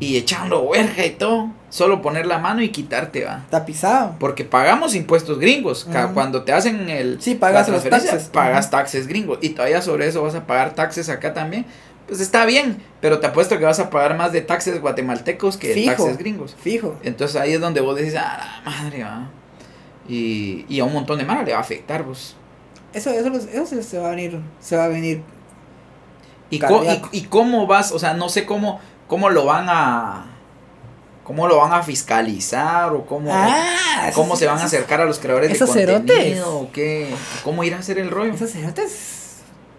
[0.01, 3.45] y echando huerja y todo, solo poner la mano y quitarte, va.
[3.49, 4.15] Tapizado.
[4.19, 5.85] Porque pagamos impuestos gringos.
[5.87, 6.13] Ujú.
[6.13, 7.21] Cuando te hacen el.
[7.21, 8.23] Sí, pagas los taxes.
[8.25, 9.37] Pagas taxes gringos.
[9.41, 11.65] Y todavía sobre eso vas a pagar taxes acá también.
[12.07, 12.81] Pues está bien.
[12.99, 16.55] Pero te apuesto que vas a pagar más de taxes guatemaltecos que de taxes gringos.
[16.59, 16.97] Fijo.
[17.03, 19.29] Entonces ahí es donde vos decís, ah, la madre, va.
[20.09, 22.35] Y, y a un montón de manos le va a afectar, vos.
[22.91, 24.39] Eso, eso, eso se, se va a venir.
[24.59, 25.21] Se va a venir.
[26.49, 27.09] ¿Y, co- Cardíaco.
[27.13, 27.91] y, y cómo vas?
[27.93, 28.81] O sea, no sé cómo,
[29.11, 30.25] cómo lo van a.
[31.25, 32.93] ¿Cómo lo van a fiscalizar?
[32.93, 35.99] ¿O cómo, Ah, cómo se van a acercar a los creadores de contenido?
[35.99, 36.41] cerotes.
[36.45, 37.13] ¿O qué?
[37.43, 38.33] ¿Cómo ir a hacer el rollo?
[38.33, 39.17] Esos cerotes.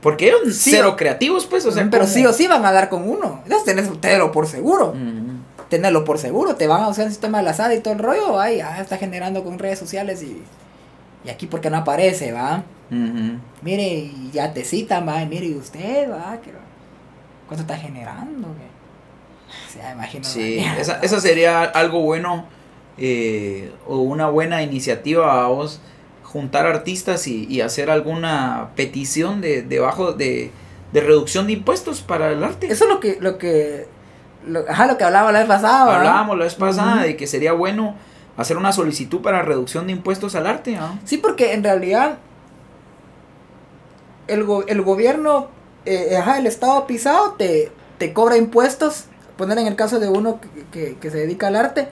[0.03, 2.13] Porque ellos Sí, cero creativos, pues, o sea, pero ¿cómo?
[2.15, 3.41] sí o sí van a dar con uno.
[3.45, 4.91] Entonces tenés, tenelo por seguro.
[4.91, 5.67] Ujú.
[5.71, 6.55] Tenerlo por seguro.
[6.57, 8.39] Te van a usar el sistema de la SAD y todo el rollo.
[8.39, 10.43] Ay, ya está generando con redes sociales y.
[11.25, 12.63] Y aquí porque no aparece, va.
[13.63, 15.25] Mire, ya te citan, va.
[15.25, 16.37] Mire, y usted, va.
[17.49, 18.49] ¿Cuánto está generando?
[18.49, 18.72] Que?
[19.69, 20.25] O sea, imagino.
[20.25, 21.03] Sí, esa, ¿no?
[21.03, 22.47] esa sería algo bueno
[22.99, 25.81] eh, o una buena iniciativa a vos
[26.25, 30.51] juntar artistas y, y hacer alguna petición de, de bajo de,
[30.93, 32.67] de reducción de impuestos para el arte.
[32.73, 33.19] Eso es lo que.
[33.21, 33.87] Lo que
[34.47, 35.97] lo, ajá, lo que hablaba la vez pasada.
[35.99, 37.03] Hablábamos la vez pasada Ujú.
[37.05, 37.95] de que sería bueno
[38.37, 40.77] hacer una solicitud para reducción de impuestos al arte.
[40.77, 40.99] ¿ah?
[41.05, 42.19] Sí, porque en realidad
[44.27, 45.49] el, go- el gobierno,
[45.85, 49.05] eh, ajá, el Estado pisado te, te cobra impuestos,
[49.37, 51.89] poner en el caso de uno que, que- que se dedica al arte,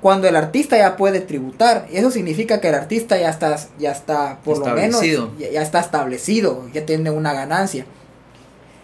[0.00, 1.86] cuando el artista ya puede tributar.
[1.90, 5.00] Y eso significa que el artista ya está, ya está por lo menos,
[5.38, 7.86] ya, ya está establecido, ya tiene una ganancia.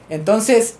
[0.08, 0.76] Entonces,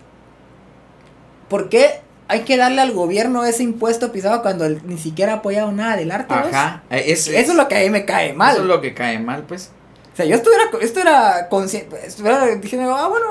[1.49, 5.37] ¿por qué hay que darle al gobierno ese impuesto pisado cuando él ni siquiera ha
[5.37, 6.35] apoyado nada del arte?
[6.35, 6.47] vos?
[6.49, 6.83] Ajá.
[6.91, 8.55] eh, Es, Eso es lo que a mí me cae mal.
[8.55, 9.71] Eso es lo que cae mal, pues.
[10.13, 13.27] O sea, yo estuviera, estuviera consciente, estuviera diciendo, ah, bueno,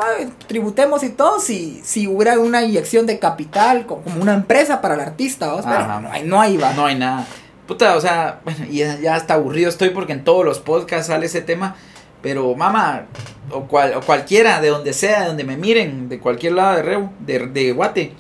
[0.48, 4.96] tributemos y todo, si, si hubiera una inyección de capital, co- como una empresa para
[4.96, 5.64] el artista, ¿vos?
[5.64, 6.74] Pero no hay, no hay, va.
[6.74, 7.28] No hay nada.
[7.68, 11.28] Puta, o sea, bueno, ya, ya hasta aburrido estoy porque en todos los podcasts sale
[11.28, 11.76] ese tema.
[12.24, 13.06] Pero, mamá,
[13.52, 16.82] o, cual, o cualquiera, de donde sea, de donde me miren, de cualquier lado de
[16.84, 18.14] Reu, de, de Guate,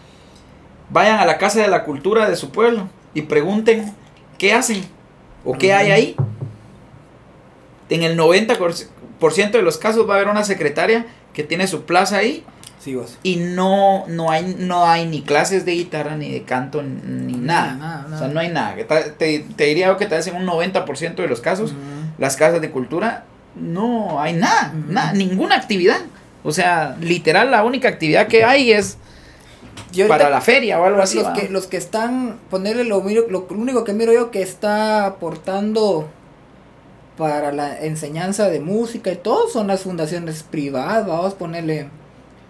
[0.89, 3.93] vayan a la Casa de la Cultura de su pueblo y pregunten
[4.37, 4.83] qué hacen
[5.45, 6.15] o qué hay ahí.
[7.91, 12.17] En el 90% de los casos va a haber una secretaria que tiene su plaza
[12.17, 12.43] ahí
[12.79, 13.19] Sí, vos.
[13.21, 17.75] y no, no, hay, no hay ni clases de guitarra, ni de canto, ni nada.
[17.75, 18.75] Nada, nada, O sea, no hay nada.
[19.19, 21.73] Te, te diría yo que te hacen un 90% de los casos.
[22.17, 23.25] Las casas de cultura,
[23.55, 25.99] no hay nada, nada, ninguna actividad.
[26.43, 28.97] O sea, literal, la única actividad que hay es
[30.07, 31.17] para la feria o algo así.
[31.17, 31.33] los ¿va?
[31.33, 36.09] que, los que están, ponerle lo, miro- lo único que miro yo que está aportando
[37.21, 41.87] para la enseñanza de música y todo son las fundaciones privadas, vamos a ponerle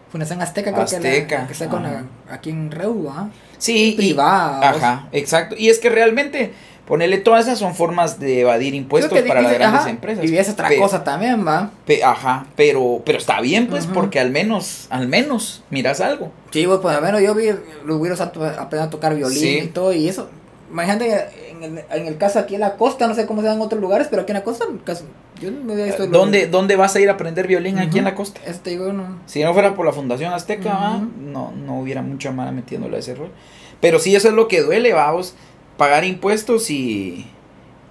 [0.09, 2.03] Fundación Azteca, creo que, Azteca, la, que está con ajá.
[2.29, 3.09] la- aquí en Reu.
[3.57, 4.69] Sí, privada.
[4.69, 5.55] Ajá, exacto.
[5.57, 6.53] Y es que realmente,
[6.87, 10.23] ponerle todas esas son formas de evadir impuestos que para las dice- grandes ajá, empresas.
[10.25, 11.71] Y es otra cosa también, ¿va?
[11.85, 16.31] pe- ajá, pero, pero está bien, pues, porque al menos, al menos, miras algo.
[16.51, 17.47] Sí, pues por lo menos yo vi
[17.85, 19.59] los güiros a- aprender a tocar violín Sí.
[19.63, 20.29] y todo, y eso.
[20.71, 21.27] Imagínate,
[21.63, 23.61] en el, en el caso aquí en la costa, no sé cómo se dan en
[23.61, 25.05] otros lugares, pero aquí en la costa, casi-
[25.41, 26.05] yo no había visto.
[26.07, 28.39] ¿Dónde, ¿Dónde vas a ir a aprender violín aquí en la costa?
[28.45, 29.19] Este digo, no.
[29.25, 33.15] Si no fuera por la Fundación Azteca, no, no hubiera mucha mala metiéndole a ese
[33.15, 33.31] rol.
[33.79, 35.33] Pero sí, eso es lo que duele, vamos,
[35.77, 37.25] pagar impuestos y,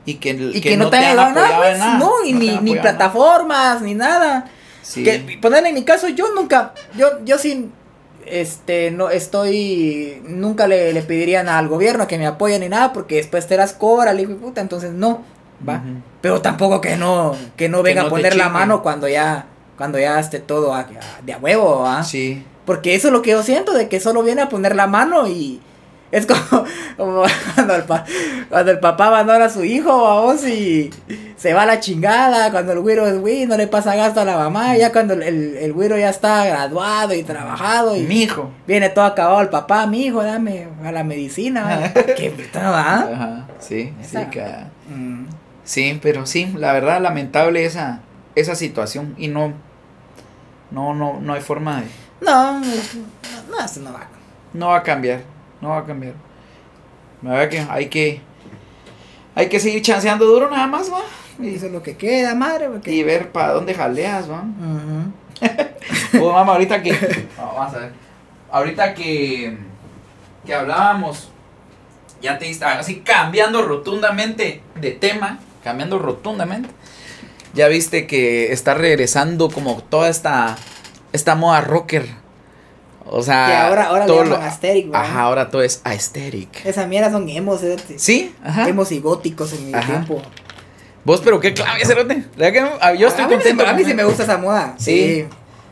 [0.04, 2.58] y que, Y que, no, te hayan dado nada, pues, no, y no te ni,
[2.58, 2.82] ni nada.
[2.82, 4.48] plataformas, ni nada.
[4.82, 5.02] Sí.
[5.02, 7.68] Que, ponerle en mi caso, yo nunca, yo, yo sí,
[8.26, 12.92] este, no estoy, nunca le, le pediría nada al gobierno que me apoye ni nada,
[12.92, 15.22] porque después te las cobra, hijo de puta, entonces no,
[15.68, 15.82] va.
[16.20, 19.46] Pero tampoco que no, que no Que venga no a poner la mano cuando ya,
[19.76, 22.02] cuando ya esté todo a- a- de a huevo, ¿va?
[22.04, 22.44] Sí.
[22.66, 25.26] Porque eso es lo que yo siento, de que solo viene a poner la mano
[25.26, 25.60] y
[26.12, 26.64] es como,
[26.96, 27.22] como
[27.54, 28.04] cuando, el pa-
[28.48, 30.90] cuando el papá abandona a su hijo, vamos, y
[31.36, 34.24] se va a la chingada, cuando el güiro es güey, no le pasa gasto a
[34.24, 38.50] la mamá, ya cuando el, el, güiro ya está graduado y trabajado y Mi hijo.
[38.66, 41.92] viene todo acabado el papá, mi hijo, dame a la medicina.
[42.16, 42.94] ¿qué puta, va?
[43.12, 44.16] Ajá, sí, sí,
[44.92, 45.26] Mm.
[45.64, 48.00] sí, pero sí, la verdad, lamentable esa,
[48.34, 49.52] esa situación y no,
[50.72, 51.86] no, no, no hay forma de,
[52.20, 54.06] No, no, no, no va.
[54.52, 55.22] no va a cambiar,
[55.60, 56.14] no va a cambiar.
[57.22, 58.20] La verdad que hay que,
[59.34, 61.02] hay que seguir chanceando duro nada más, va,
[61.38, 62.92] y, Eso es lo que queda, madre, porque...
[62.92, 64.44] y ver para dónde jaleas, va.
[66.20, 66.92] Oh, mamá, ahorita que,
[67.38, 67.92] oh, vamos a ver,
[68.50, 69.56] ahorita que,
[70.44, 71.30] que hablábamos,
[72.20, 76.68] ya te diste, así cambiando rotundamente de tema, cambiando rotundamente,
[77.54, 80.56] ya viste que está regresando como toda esta,
[81.12, 82.06] esta moda rocker,
[83.12, 85.00] o sea, Que ahora, ahora le todo llaman lo- aesthetic, ¿va?
[85.02, 87.76] ajá, ahora todo es aesthetic, Esa mierda son emos, ¿eh?
[87.96, 90.22] sí, ajá, Emos y góticos en mi tiempo.
[91.04, 92.24] vos pero qué clave, cerote,
[92.98, 94.74] yo estoy a contento, A mí sí me gusta esa moda.
[94.78, 95.26] Sí.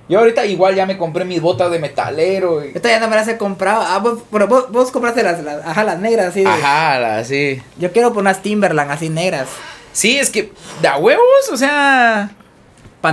[0.09, 2.65] Yo ahorita igual ya me compré mis botas de metalero.
[2.65, 3.83] y- Esta ya no me las he comprado.
[3.87, 6.41] Ah, vos, pero vos, vos compraste las, las, ajá, las negras así.
[6.45, 7.61] de- Ajá, la- sí.
[7.77, 9.49] Yo quiero por unas Timberland así negras.
[9.93, 12.31] Sí, es que da huevos, o sea.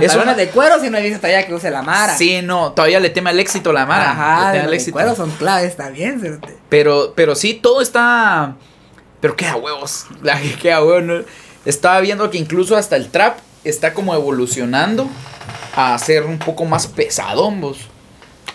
[0.00, 2.16] Pantalones una- de cuero si no he visto todavía que use la Mara.
[2.16, 4.10] Sí, no, todavía le teme al éxito la mara.
[4.12, 4.92] Ajá, le teme al éxito.
[4.92, 6.40] cuero son claves, está bien.
[6.68, 8.54] Pero, pero sí, todo está.
[9.20, 10.06] Pero queda huevos.
[10.22, 11.02] La que queda huevos.
[11.04, 11.24] ¿no?
[11.64, 15.08] Estaba viendo que incluso hasta el trap está como evolucionando
[15.74, 17.78] a ser un poco más pesadón, vos.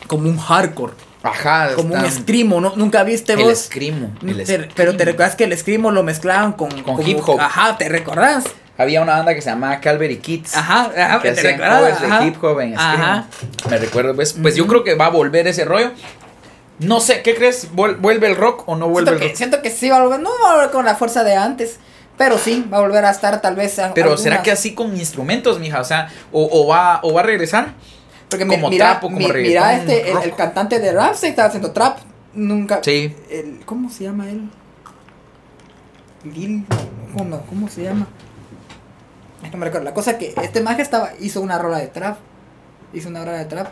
[0.07, 0.93] Como un hardcore.
[1.23, 1.73] Ajá.
[1.75, 2.73] Como un screamo, ¿no?
[2.75, 3.69] ¿Nunca viste El vos?
[4.25, 6.69] el Te- pero te recuerdas que el screamo lo mezclaban con...
[6.81, 7.39] Con hip hop.
[7.39, 8.45] Ajá, ¿te recordás?
[8.77, 10.55] Había una banda que se llamaba Calvary Kids.
[10.55, 13.03] Ajá, ajá, que ¿te covers de hip hop en screamo.
[13.03, 13.25] Ajá.
[13.69, 15.91] Me recuerdo, pues, pues yo creo que va a volver ese rollo.
[16.79, 17.71] No sé, ¿qué crees?
[17.73, 19.37] ¿Vuel- ¿Vuelve el rock o no vuelve Siento el que, rock?
[19.37, 21.77] siento que sí va a volver, no va a volver con la fuerza de antes,
[22.17, 23.77] pero sí va a volver a estar tal vez.
[23.77, 25.79] a- Pero algunas- ¿será que así con instrumentos, mija?
[25.79, 27.73] O sea, o, o va, o va a regresar.
[28.29, 31.71] Porque como mira, trap o como mi- mira este, el, cantante de Ramsey estaba haciendo
[31.71, 31.99] trap,
[32.33, 32.79] nunca.
[32.83, 33.15] Sí.
[33.29, 34.49] el- ¿Cómo se llama él?
[36.23, 36.65] Lil,
[37.15, 37.41] ¿cómo?
[37.47, 38.07] ¿Cómo se llama?
[39.49, 39.85] No me recuerdo.
[39.85, 42.17] La cosa que este maje estaba, hizo una rola de trap,
[42.93, 43.67] hizo una rola de trap,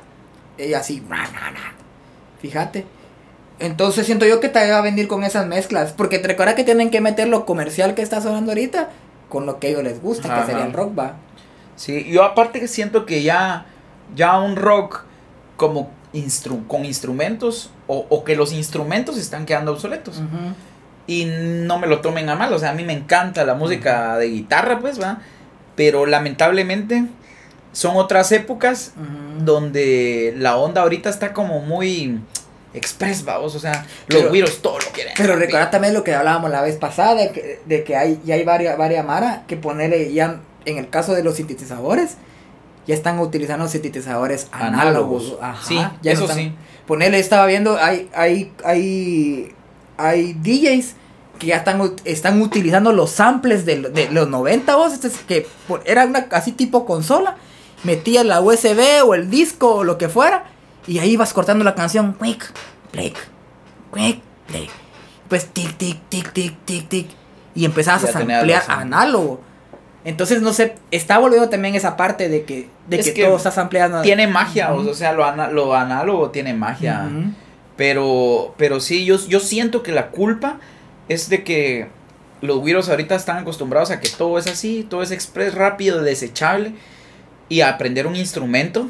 [0.57, 1.03] y así,
[2.41, 2.85] fíjate.
[3.59, 6.63] Entonces siento yo que te va a venir con esas mezclas, porque te recuerda que
[6.63, 8.89] tienen que meter lo comercial que está sonando ahorita
[9.27, 10.41] con lo que a ellos les gusta, Ajá.
[10.41, 11.15] que sería el rock, va.
[11.75, 13.65] Sí, yo aparte que siento que ya,
[14.15, 15.03] ya un rock
[15.55, 20.21] como instru con instrumentos o, o que los instrumentos están quedando obsoletos.
[21.07, 24.17] Y no me lo tomen a mal, o sea, a mí me encanta la música
[24.17, 25.19] de guitarra, pues, va.
[25.79, 27.05] Pero lamentablemente
[27.71, 28.91] son otras épocas
[29.45, 32.19] donde la onda ahorita está como muy
[32.73, 35.13] express, vamos, o sea, los Pero- güiros todo lo quieren.
[35.15, 38.35] Pero recuerda también lo que hablábamos la vez pasada, de que, de que hay, ya
[38.35, 42.17] hay varias, varias Mara que ponerle ya, en el caso de los sintetizadores,
[42.85, 44.81] ya están utilizando sintetizadores análogos.
[45.29, 45.37] Análogos.
[45.41, 46.53] Ajá, Sí, ya no eso están- sí.
[46.87, 49.53] Ponerle, estaba viendo, hay, hay, hay,
[49.97, 50.95] hay DJs
[51.39, 55.47] que ya están, están utilizando los samples de, de los 90 vos, este es que
[55.67, 57.37] por- era una así tipo consola,
[57.83, 60.43] metías la USB o el disco o lo que fuera,
[60.85, 62.51] y ahí vas cortando la canción, quick,
[62.91, 63.15] click,
[63.93, 64.69] quick, click.
[65.27, 67.07] Pues tic, tic, tic, tic, tic, tic.
[67.55, 69.41] Y empezabas Ya a samplear análogo.
[70.05, 73.37] Entonces, no sé, está volviendo también esa parte de que, de Es que, que todo
[73.37, 74.01] estás ampliando.
[74.01, 77.07] Tiene magia, o sea, lo, ana- lo análogo tiene magia.
[77.75, 80.59] Pero, pero sí, yo, yo siento que la culpa
[81.09, 81.87] es de que
[82.41, 86.73] los güiros ahorita están acostumbrados a que todo es así, todo es express, rápido, desechable.
[87.49, 88.89] Y aprender un instrumento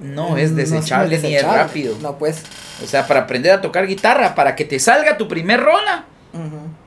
[0.00, 1.96] no es Mm, desechable ni es rápido.
[2.00, 2.42] No, pues.
[2.82, 6.04] O sea, para aprender a tocar guitarra, para que te salga tu primer rola,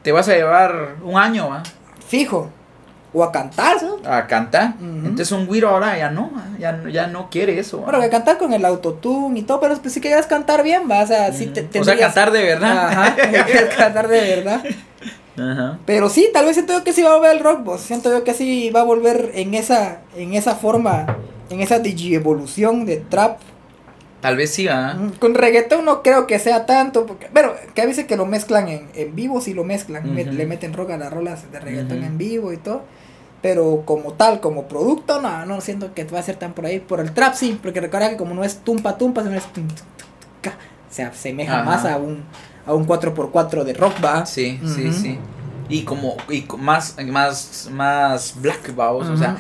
[0.04, 1.64] te vas a llevar un año ¿va?
[2.08, 2.52] Fijo.
[3.18, 3.98] O a cantar, ¿no?
[4.10, 4.74] a cantar.
[4.80, 7.80] Entonces un güiro ahora ya no, ya, no- ya no quiere eso.
[7.80, 7.86] ¿va?
[7.86, 11.02] Bueno, que cantar con el autotune y todo, pero pues, si quieres cantar bien, va,
[11.02, 12.88] o sea, sí te, o sea, cantar de verdad.
[12.90, 13.16] Ajá,
[13.78, 14.64] cantar de verdad.
[15.40, 15.80] Ajá.
[15.86, 17.82] Pero sí, tal vez siento yo que sí va a volver el rock, boss.
[17.82, 21.18] Siento yo que sí va a volver en esa, en esa forma,
[21.50, 23.40] en esa digievolución de trap.
[24.22, 24.96] Tal vez sí, ¿va?
[24.96, 28.26] Mm, Con reggaetón no creo que sea tanto, porque, pero que a veces que lo
[28.26, 32.04] mezclan en, en vivo, sí lo mezclan, le meten rock a las rolas de reggaetón
[32.04, 32.82] en vivo y todo.
[33.42, 36.80] Pero como tal, como producto, no, no siento que va a ser tan por ahí.
[36.80, 39.68] Por el trap sí, porque recuerda que como no es tumpa tumpa, sino es tum,
[39.68, 39.76] tum,
[40.42, 40.52] tum,
[40.90, 41.64] se asemeja Ajá.
[41.64, 42.24] más a un,
[42.66, 44.26] a un 4x4 de rock, va.
[44.26, 45.20] Sí, sí, sí.
[45.70, 49.38] Y como, y más, más, más black, vamos, o sea,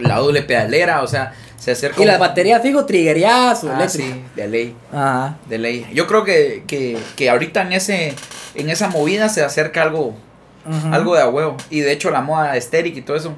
[0.00, 3.88] la doble pedalera, o sea, se acerca Y las un- baterías, fijo, triggerías o Ah,
[3.88, 5.36] sí, de ley, Ajá.
[5.48, 5.86] de ley.
[5.94, 8.14] Yo creo que, que, que ahorita en ese,
[8.54, 10.14] en esa movida se acerca algo,
[10.90, 11.56] algo de a huevo.
[11.70, 13.34] Y de hecho la moda estéril y todo eso,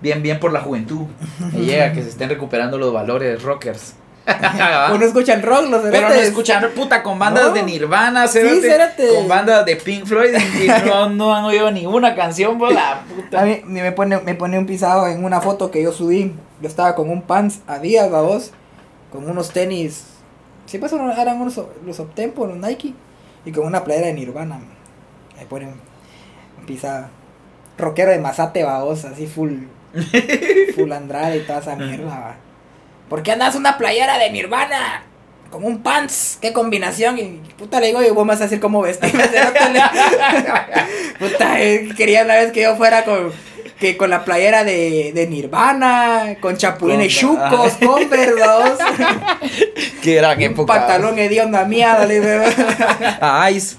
[0.00, 1.06] bien, bien por la juventud.
[1.52, 3.94] Me llega que se estén recuperando los valores rockers.
[4.92, 6.28] O no escuchan rock, los Pero no cerotes.
[6.28, 7.52] escuchar puta con bandas No.
[7.52, 12.72] de Nirvana, con bandas de Pink Floyd y no, no han oído ninguna canción por
[12.72, 13.42] la A puta.
[13.44, 16.34] mí ni me pone, me pone un pisado en una foto que yo subí.
[16.60, 18.52] Yo estaba con un pants a días, babos.
[19.12, 20.04] Con unos tenis.
[20.66, 22.92] Sí, pues eran unos los Optempo, los Nike.
[23.44, 24.58] Y con una playera de Nirvana.
[25.38, 25.80] Me pone un,
[26.58, 27.06] un pisado.
[27.78, 29.04] Rockero de Mazate, babos.
[29.04, 29.52] Así full.
[30.74, 32.36] full Andrade y toda esa mierda.
[33.08, 35.02] ¿Por qué andas una playera de Nirvana?
[35.50, 37.18] Con un pants, qué combinación.
[37.18, 39.24] Y puta le digo, y vos me vas a decir cómo vestirme.
[41.18, 43.32] puta, eh, quería una vez que yo fuera con,
[43.80, 48.78] que con la playera de, de Nirvana, con chapulines Con- chucos, Converse, dos,
[50.02, 50.78] Que eran un épocas.
[50.78, 52.44] pantalón hediondo a mierda, le digo,
[53.20, 53.76] A Ice.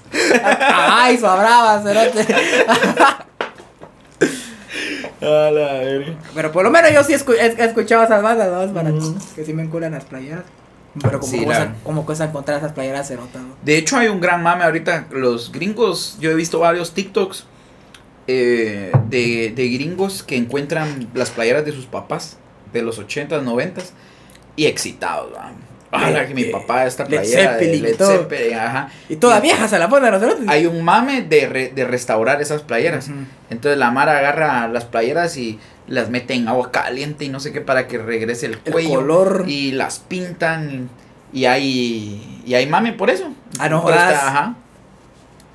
[0.74, 2.26] ay, su brava, cerote.
[5.20, 6.14] A la verga.
[6.34, 8.72] Pero por lo menos yo sí escu- he, escuchado esas bandas, ¿no?
[8.74, 8.90] Para
[9.34, 10.44] que sí me enculan las playeras.
[11.00, 13.54] Pero como, Sí, cuesta, la- como cuesta encontrar esas playeras cerotas, ¿no?
[13.62, 15.06] De hecho, hay un gran mame ahorita.
[15.10, 17.44] Los gringos, yo he visto varios TikToks
[18.26, 22.38] eh, de, de gringos que encuentran las playeras de sus papás
[22.72, 23.90] de los 80s, 90s
[24.56, 25.32] y excitados.
[25.34, 25.52] ¿va?
[25.92, 28.10] Ah, De- que mi de papá, esta playera de Zeppelin y Led todo.
[28.18, 28.90] Zeppelin, ajá.
[29.08, 30.48] Y toda vieja se la ponen los cerotes.
[30.48, 33.10] Hay un mame de, re- de restaurar esas playeras.
[33.50, 37.52] Entonces la Mara agarra las playeras y las mete en agua caliente y no sé
[37.52, 38.90] qué para que regrese el El cuello.
[38.94, 39.44] color.
[39.48, 40.88] Y las pintan
[41.32, 43.24] y hay, y hay mame por eso.
[43.58, 44.12] Ah, no Entonces jodas.
[44.14, 44.54] está- ajá.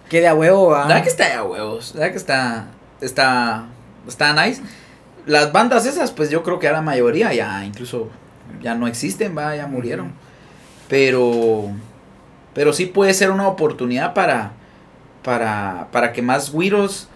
[0.09, 0.69] Quede a huevo.
[0.71, 1.93] ¿Verdad que está de a huevos?
[1.93, 2.67] ¿Verdad que está,
[3.01, 3.65] está,
[4.07, 4.61] está nice?
[5.25, 8.09] Las bandas esas, pues yo creo que a la mayoría ya incluso
[8.61, 10.13] ya no existen, va, ya murieron.
[10.89, 11.71] Pero,
[12.53, 14.51] pero sí puede ser una oportunidad para,
[15.23, 17.07] para, para que más güiros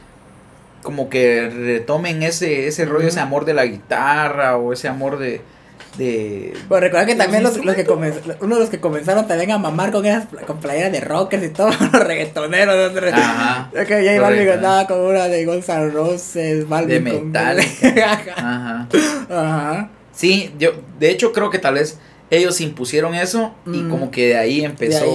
[0.81, 5.41] como que retomen ese, ese rollo, ese amor de la guitarra o ese amor de...
[5.97, 9.51] de Bueno, recuerda que también los, los que comenz- uno de los que comenzaron también
[9.51, 12.91] a mamar con esas con playeras de rockers y todo, los reggaetoneros.
[13.13, 13.69] Ajá.
[13.85, 14.53] Que Balvin correcto.
[14.53, 17.11] andaba con una de N' Roses, Balvin De.
[17.21, 18.17] Ajá.
[18.37, 18.87] Ajá.
[19.29, 19.89] Ajá.
[20.13, 21.99] Sí, yo de hecho creo que tal vez
[22.29, 23.89] ellos impusieron eso y Mm.
[23.89, 25.05] como que de ahí De empezó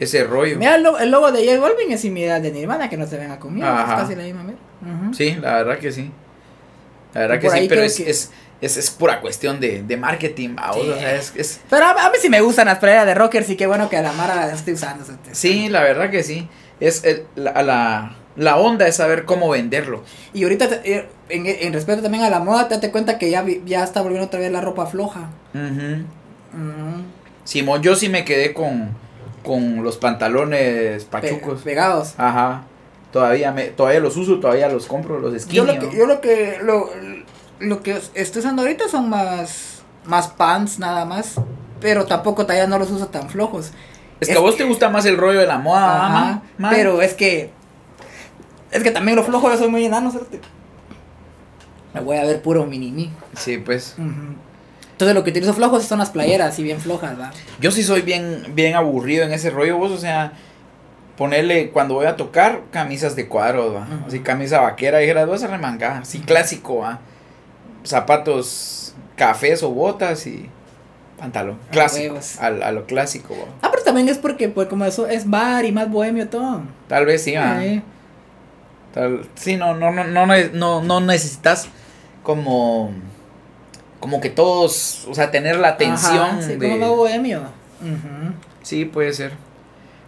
[0.00, 0.58] ese rollo.
[0.58, 3.16] Mira, el, lo- el logo de J Balvin es similar de Nirvana, que no se
[3.16, 3.66] venga conmigo.
[3.66, 3.94] Ajá.
[3.94, 4.42] Es casi la misma.
[4.44, 5.14] Ujú.
[5.14, 6.10] Sí, la verdad que sí.
[7.14, 10.50] La verdad que sí, pero es, que- es, es, es pura cuestión de, de marketing,
[10.50, 10.80] Sí.
[10.80, 13.48] o sea, es, es- Pero a, a mí sí me gustan las playeras de rockers
[13.50, 15.04] y qué bueno que a la Mara las estoy usando.
[15.04, 15.12] ¿sí?
[15.32, 16.48] sí, la verdad que sí.
[16.80, 20.02] Es el- la, la, la onda es saber cómo venderlo.
[20.32, 23.44] Y ahorita, eh, en, en respeto también a la moda, te das cuenta que ya,
[23.64, 25.30] ya está volviendo otra vez la ropa floja.
[25.54, 26.04] Ujú.
[27.44, 28.90] Simón, yo sí me quedé con,
[29.42, 31.62] con los pantalones Pe- pachucos.
[31.62, 32.14] pegados.
[32.16, 32.62] Ajá.
[33.12, 35.56] Todavía me, todavía los uso, todavía los compro, los skinny.
[35.56, 35.92] Yo lo que, ¿no?
[35.92, 36.90] yo lo que lo,
[37.60, 39.70] lo que estoy usando ahorita son más
[40.04, 41.36] más pants nada más,
[41.80, 43.70] pero tampoco todavía no los uso tan flojos.
[44.20, 47.14] Es que a vos te gusta más el rollo de la moda, Ajá, pero es
[47.14, 47.50] que
[48.74, 50.40] es que también lo flojo yo soy muy enano, cerote.
[51.94, 53.10] Me voy a ver puro mini.
[53.36, 53.94] Sí, pues.
[54.90, 57.30] Entonces lo que utilizo flojos son las playeras, así bien flojas, va.
[57.60, 60.32] Yo sí soy bien, bien aburrido en ese rollo, vos, o sea,
[61.16, 63.82] ponerle cuando voy a tocar camisas de cuadros, ¿va?
[63.82, 64.08] Ujú.
[64.08, 66.98] Así camisa vaquera y graduas remangada, así clásico, ¿va?
[67.84, 70.48] Zapatos cafés o botas y
[71.16, 71.58] pantalón.
[71.68, 73.52] A Clásico, a, a lo clásico, ¿va?
[73.62, 76.62] Ah, pero también es porque, pues, como eso es bar y más bohemio todo.
[76.88, 77.60] Tal vez sí, ¿va?
[77.60, 77.82] Sí.
[78.94, 81.66] Tal, sí, no, no, no, no, no, no necesitas
[82.22, 82.92] como,
[83.98, 86.70] como que todos, o sea, tener la atención Ajá, sí, de...
[86.70, 87.40] como bohemio.
[87.80, 88.34] Ujú.
[88.62, 89.32] Sí, puede ser.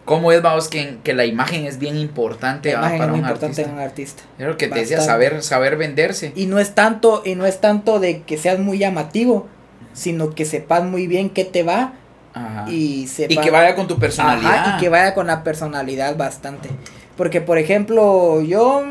[0.05, 3.11] ¿Cómo es, vamos, que, que la imagen es bien importante La ah, imagen para es
[3.11, 3.71] muy un importante artista?
[3.71, 4.23] en un artista.
[4.39, 6.33] Es lo que te decía, saber, saber venderse.
[6.37, 9.49] Y no es tanto, y no es tanto de que seas muy llamativo,
[9.95, 11.95] sino que sepas muy bien qué te va
[12.35, 12.67] Ajá.
[12.69, 14.55] y que vaya con tu personalidad.
[14.55, 16.69] Ajá, y que vaya con la personalidad bastante.
[17.17, 18.83] Porque, por ejemplo, yo.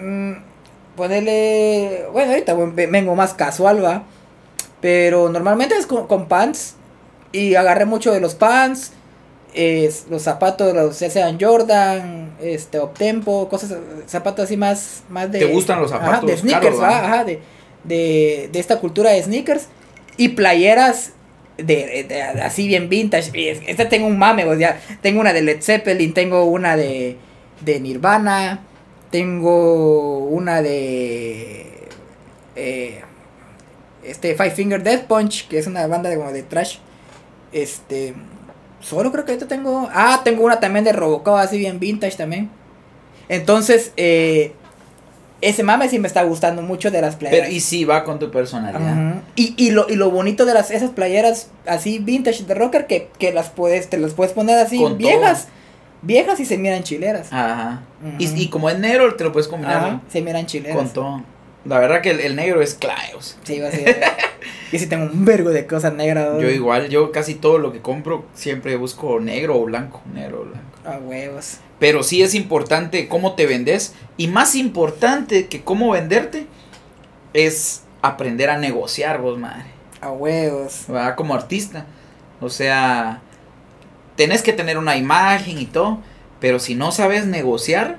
[0.00, 0.32] mm,
[0.96, 2.04] ponerle.
[2.12, 4.04] Bueno, ahorita ve- vengo más casual, va.
[4.80, 6.74] Pero normalmente es con, con pants.
[7.32, 8.92] Y agarré mucho de los pants.
[9.54, 13.74] es, los zapatos, los, ya sean Jordan, este, Optempo, cosas,
[14.06, 15.38] zapatos así más, más de.
[15.40, 17.40] ¿Te gustan los ajá, zapatos de sneakers, caros, ajá, de,
[17.84, 19.68] de, de esta cultura de sneakers.
[20.16, 21.12] Y playeras
[21.58, 23.30] de, de- así bien vintage.
[23.66, 27.16] Esta tengo un mame, o sea, tengo una de Led Zeppelin, tengo una de,
[27.64, 28.60] de Nirvana,
[29.10, 31.88] tengo una de
[32.56, 33.02] eh,
[34.02, 36.78] este Five Finger Death Punch, que es una banda de como de trash.
[37.52, 38.14] Este,
[38.80, 42.50] solo creo que ahorita tengo, ah, tengo una también de Robocop así bien vintage también.
[43.28, 44.52] Entonces, eh,
[45.42, 47.46] ese mame sí me está gustando mucho de las playeras.
[47.46, 49.22] Pero y sí va con tu personalidad.
[49.36, 53.10] Y, y, lo, y lo bonito de las, esas playeras así vintage de rocker que,
[53.18, 55.48] que las puedes, te las puedes poner así Con viejas.
[56.02, 57.32] Viejas y se miran chileras.
[57.32, 57.82] Ajá.
[58.18, 60.76] Y, y como es negro, te lo puedes combinar Ajá, se miran chileras.
[60.76, 61.22] con todo.
[61.64, 63.14] La verdad que el, el negro es clave.
[63.16, 63.38] o sea.
[63.44, 64.02] Sí, va a ser.
[64.72, 66.40] Yo sí tengo un vergo de cosas negras.
[66.40, 70.00] Yo igual, yo casi todo lo que compro siempre busco negro o blanco.
[70.14, 70.66] Negro o blanco.
[70.86, 71.58] A huevos.
[71.78, 73.94] Pero sí es importante cómo te vendes.
[74.16, 76.46] Y más importante que cómo venderte
[77.34, 79.66] es aprender a negociar, vos, madre.
[80.00, 80.84] A huevos.
[80.88, 81.16] ¿verdad?
[81.16, 81.84] Como artista.
[82.40, 83.20] O sea,
[84.16, 85.98] tenés que tener una imagen y todo.
[86.40, 87.98] Pero si no sabes negociar,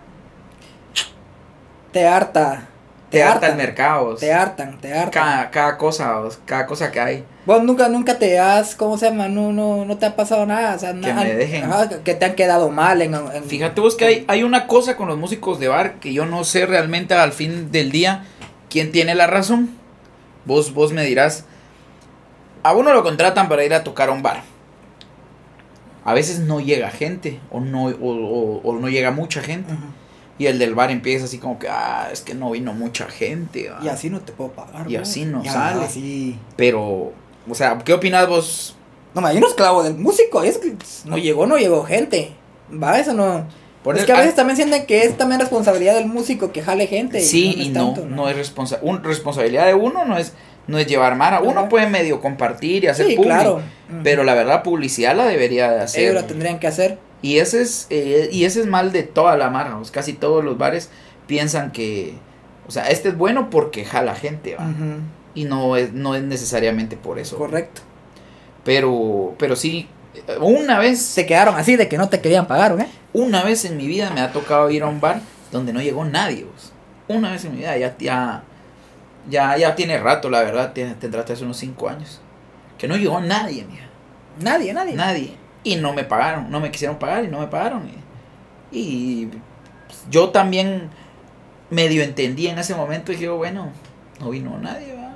[1.91, 2.67] Te harta.
[3.09, 4.15] te, Te harta el mercado.
[4.15, 5.11] Te hartan, te hartan.
[5.11, 7.23] cada, cada cosa, cada cosa que hay.
[7.45, 9.27] Vos nunca, nunca te has, ¿cómo se llama?
[9.29, 10.75] No, no, no te ha pasado nada.
[10.75, 11.63] O sea, Que nada- me dejen.
[11.65, 13.13] ajá, que- que te han quedado mal en.
[13.13, 16.25] en- Fíjate vos que hay, hay una cosa con los músicos de bar que yo
[16.25, 18.25] no sé realmente al fin del día
[18.69, 19.69] quién tiene la razón.
[20.45, 21.45] Vos, vos me dirás.
[22.63, 24.41] A uno lo contratan para ir a tocar a un bar.
[26.05, 29.73] A veces no llega gente o no, o, o- o no llega mucha gente.
[30.39, 33.69] Y el del bar empieza así como que, ah, es que no vino mucha gente.
[33.69, 33.79] ah".
[33.83, 34.89] Y así no te puedo pagar.
[34.89, 35.85] Y así no Y sale.
[35.85, 36.37] así.
[36.57, 37.13] Pero,
[37.49, 38.75] o sea, ¿qué opinas vos?
[39.13, 40.75] No, yo no esclavo del músico, es que
[41.05, 42.33] no llegó, no llegó gente.
[42.71, 43.45] Va, eso no.
[43.83, 46.51] Por es el- que a veces ah, también sienten que es también responsabilidad del músico
[46.51, 47.21] que jale gente.
[47.21, 50.33] Sí, y no, tanto, no, es responsa un, responsabilidad de uno, no es,
[50.67, 51.41] no es llevar mara.
[51.41, 51.69] Uno Ajá.
[51.69, 53.61] puede medio compartir y hacer Sí, claro.
[54.03, 56.03] pero la verdad publicidad la debería de hacer.
[56.03, 56.97] Ellos lo tendrían que hacer.
[57.21, 60.57] Y ese es eh, y ese es mal de toda la mara, casi todos los
[60.57, 60.89] bares
[61.27, 62.13] piensan que
[62.67, 64.57] o sea, este es bueno porque jala gente,
[65.35, 67.37] y no es no es necesariamente por eso.
[67.37, 67.81] Correcto.
[68.63, 72.73] Pero pero sí eh, una vez Se quedaron así de que no te querían pagar,
[72.73, 72.85] ¿o qué?
[73.13, 76.03] una vez en mi vida me ha tocado ir a un bar donde no llegó
[76.05, 76.43] nadie.
[76.45, 76.71] vos.
[77.07, 78.43] Una vez en mi vida, ya, ya,
[79.29, 82.21] ya, ya tiene rato, la verdad, tiene, tendrá hace unos 5 años.
[82.77, 83.85] Que no llegó nadie, mija.
[84.39, 84.95] Nadie, nadie.
[84.95, 85.37] Nadie.
[85.63, 87.87] Y no me pagaron, no me quisieron pagar y no me pagaron.
[88.71, 89.25] Y, y
[89.87, 90.89] pues, yo también
[91.69, 93.71] medio entendí en ese momento y dije, bueno,
[94.19, 95.13] no vino nadie, ¿va?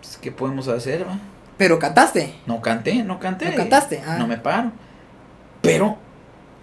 [0.00, 1.18] Pues, ¿Qué podemos hacer, va?
[1.56, 2.34] Pero cantaste.
[2.46, 3.46] No canté, no canté.
[3.46, 4.02] ¿No cantaste?
[4.06, 4.16] Ah.
[4.18, 4.72] No me pagaron.
[5.62, 5.96] Pero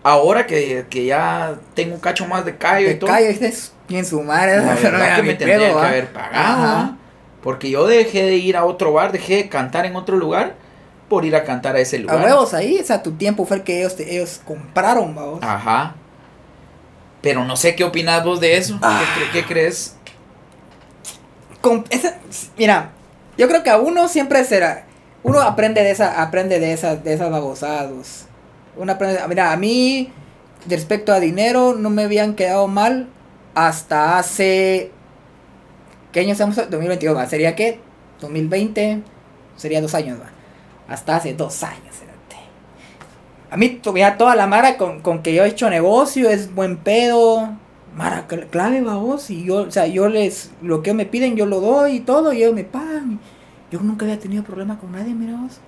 [0.04, 3.28] ahora que, que ya tengo un cacho más de callo y todo, callo,
[3.88, 4.58] dices, en su madre.
[4.58, 5.88] la no verdad era que me tendría pedo, que ¿va?
[5.88, 6.34] haber pagado.
[6.36, 6.74] Ajá.
[6.76, 6.98] ¿va?
[7.42, 10.56] Porque yo dejé de ir a otro bar, dejé de cantar en otro lugar
[11.10, 12.24] por ir a cantar a ese A lugar.
[12.24, 15.40] huevos ahí, o sea, tu tiempo fue el que ellos, te- ellos compraron, vamos.
[15.44, 15.96] Ajá.
[17.22, 18.76] Pero no sé qué opinas vos de eso.
[18.76, 19.02] ¿Qué Ah.
[19.18, 19.96] cre- ¿Qué, crees?
[21.62, 22.18] Con esa-
[22.58, 22.92] mira,
[23.38, 24.86] yo creo que a uno siempre será.
[25.24, 28.26] Uno aprende de esa, aprende de esas, de esas babosadas.
[28.76, 30.12] Uno aprende, mira, a mí,
[30.68, 33.08] respecto a dinero, no me habían quedado mal
[33.56, 34.92] hasta hace.
[36.12, 36.56] ¿Qué año estamos?
[36.56, 37.26] 2022, ¿va?
[37.26, 37.80] ¿Sería qué?
[38.22, 39.02] 2020,
[39.58, 40.30] sería dos años, va.
[40.88, 41.96] Hasta hace dos años.
[43.50, 46.78] A mí, mira, toda la mara con, con que yo he hecho negocio, es buen
[46.78, 47.50] pedo.
[47.96, 49.30] Mara, cl- clave, vos.
[49.30, 52.34] Y yo, o sea, yo les, lo que me piden, yo lo doy y todo,
[52.34, 53.20] y ellos me pagan.
[53.72, 55.60] Yo nunca había tenido problema con nadie, mira vos.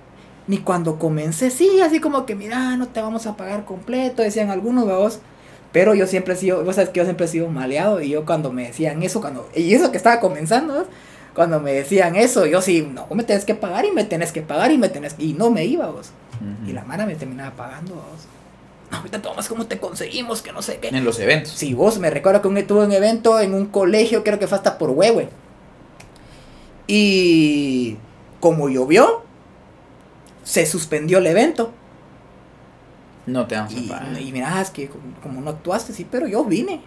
[0.48, 4.50] Ni cuando comencé, sí, así como que, mira, no te vamos a pagar completo, decían
[4.50, 5.20] algunos, vos.
[5.72, 8.24] Pero yo siempre he sido, vos sabes que yo siempre he sido maleado y yo
[8.24, 10.86] cuando me decían eso, cuando, y eso que estaba comenzando,
[11.34, 14.40] cuando me decían eso, yo sí, no, me tenés que pagar y me tenés que
[14.40, 16.12] pagar y me tenés y no me iba vos.
[16.66, 18.26] Y la mara me terminaba pagando vos.
[18.90, 20.42] No, ahorita Tomás, ¿cómo te conseguimos?
[20.42, 20.88] Que no sé qué.
[20.88, 21.52] En los eventos.
[21.52, 24.56] Sí, vos, me recuerdo que un, tuve un evento en un colegio, creo que fue
[24.56, 25.28] hasta por Huehue.
[26.86, 27.96] Y
[28.40, 29.22] como llovió,
[30.44, 31.72] se suspendió el evento.
[33.26, 34.20] No te vamos a Y, pagar.
[34.20, 34.88] y mira, es que
[35.22, 36.80] como, no actuaste, sí, pero yo vine.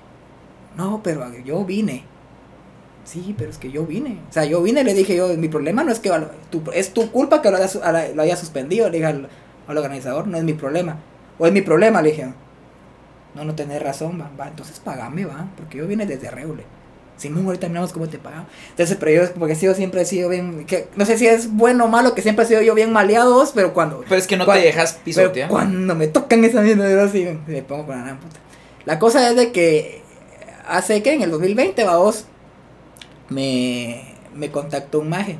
[0.77, 2.03] No, pero yo vine.
[3.03, 4.19] Sí, pero es que yo vine.
[4.29, 6.11] O sea, yo vine y le dije yo, mi problema no es que
[6.51, 9.27] tu- es tu culpa que haya, a lo haya suspendido, le dije al,
[9.67, 10.97] al organizador, no es mi problema.
[11.39, 12.33] O es mi problema, le dije.
[13.35, 16.63] No, no tenés razón, va, va, entonces pagame, va, porque yo vine desde Reule.
[17.19, 18.47] Simón, ahorita miramos cómo te pagamos.
[18.71, 21.85] Entonces, pero yo, porque sido, siempre he sido bien, que, no sé si es bueno
[21.85, 24.45] o malo, que siempre he sido yo bien maleados, pero cuando, Pero es que no
[24.45, 25.49] te dejas pisotear.
[25.49, 28.39] cuando me tocan esa mierda, yo así me pongo con la gran puta.
[28.85, 30.01] La cosa es de que
[30.67, 32.25] hace que en el 2020, vamos,
[33.29, 34.03] me,
[34.35, 35.37] me contactó un maje.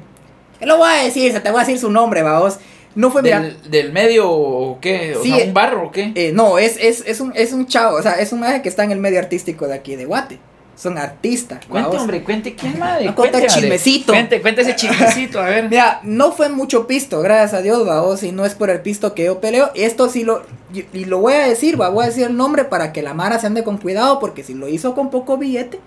[0.59, 1.31] ¿Qué lo voy a decir?
[1.31, 2.59] Se te voy a decir su nombre, vamos.
[2.95, 5.15] No fue, mira, ¿Del, del medio o qué?
[5.15, 6.11] O Sí, sea, un barro o qué?
[6.15, 8.67] eh, no, es, es, es, un, es un chavo, o sea, es un maje que
[8.67, 10.39] está en el medio artístico de aquí de Guate.
[10.79, 11.65] Son artistas.
[11.65, 13.07] Cuente, hombre, cuente quién madre.
[13.07, 13.61] Va contar cuente, madre.
[13.61, 14.13] chismecito.
[14.13, 15.63] Cuente, cuente ese chismecito, a ver.
[15.69, 19.13] Mira, no fue mucho pisto, gracias a Dios, vaos, y no es por el pisto
[19.13, 19.71] que yo peleo.
[19.75, 20.41] Esto sí lo,
[20.73, 23.39] y, lo voy a decir, va, voy a decir el nombre para que la Mara
[23.39, 25.81] se ande con cuidado, porque si lo hizo con poco billete,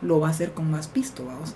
[0.00, 1.54] lo va a hacer con más pisto, vamos.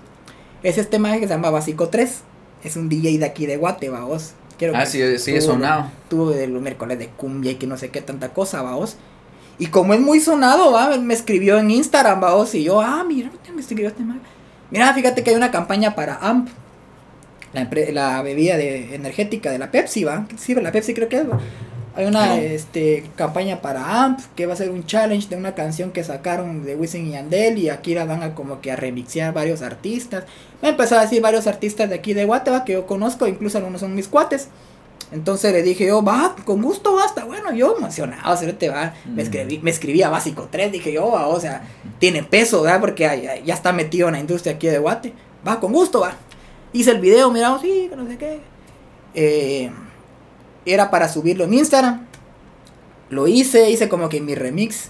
[0.62, 2.18] Es este maje que se llama Básico 3,
[2.64, 4.32] es un DJ de aquí de Guate, vaos.
[4.58, 5.90] Quiero Ah, que sí, sí, he tuvo- sonado.
[6.10, 8.96] Tuvo de los miércoles de cumbia y que no sé qué tanta cosa, vaos.
[9.58, 13.30] Y como es muy sonado, va, me escribió en Instagram, vaos, y yo, ah, mira,
[13.54, 14.20] me escribió este maje.
[14.70, 16.48] Mira, fíjate que hay una campaña para AMP,
[17.52, 20.26] la, la bebida de, energética de la Pepsi, ¿va?
[20.36, 21.38] Sí, la Pepsi creo que es, ¿va?
[21.96, 25.92] Hay una este, campaña para AMP, que va a ser un challenge de una canción
[25.92, 29.32] que sacaron de Wisin y Yandel, y aquí la van a como que a remixear
[29.32, 30.24] varios artistas.
[30.60, 33.80] Me empezó a decir varios artistas de aquí de Guatemala que yo conozco, incluso algunos
[33.80, 34.48] son mis cuates.
[35.12, 39.20] Entonces le dije yo, va, con gusto basta, bueno, yo emocionado, te va, me, Mm.
[39.20, 41.62] escribí, me escribía básico 3, dije yo, va, o sea,
[41.98, 42.80] tiene peso, ¿verdad?
[42.80, 45.12] Porque ya, ya- está metido en la industria aquí de Guate.
[45.46, 46.16] Va, con gusto, va.
[46.72, 48.40] Hice el video, miramos, sí, que no sé qué.
[49.14, 49.70] Eh,
[50.66, 52.06] era para subirlo en Instagram.
[53.10, 54.88] Lo hice, hice como que mi remix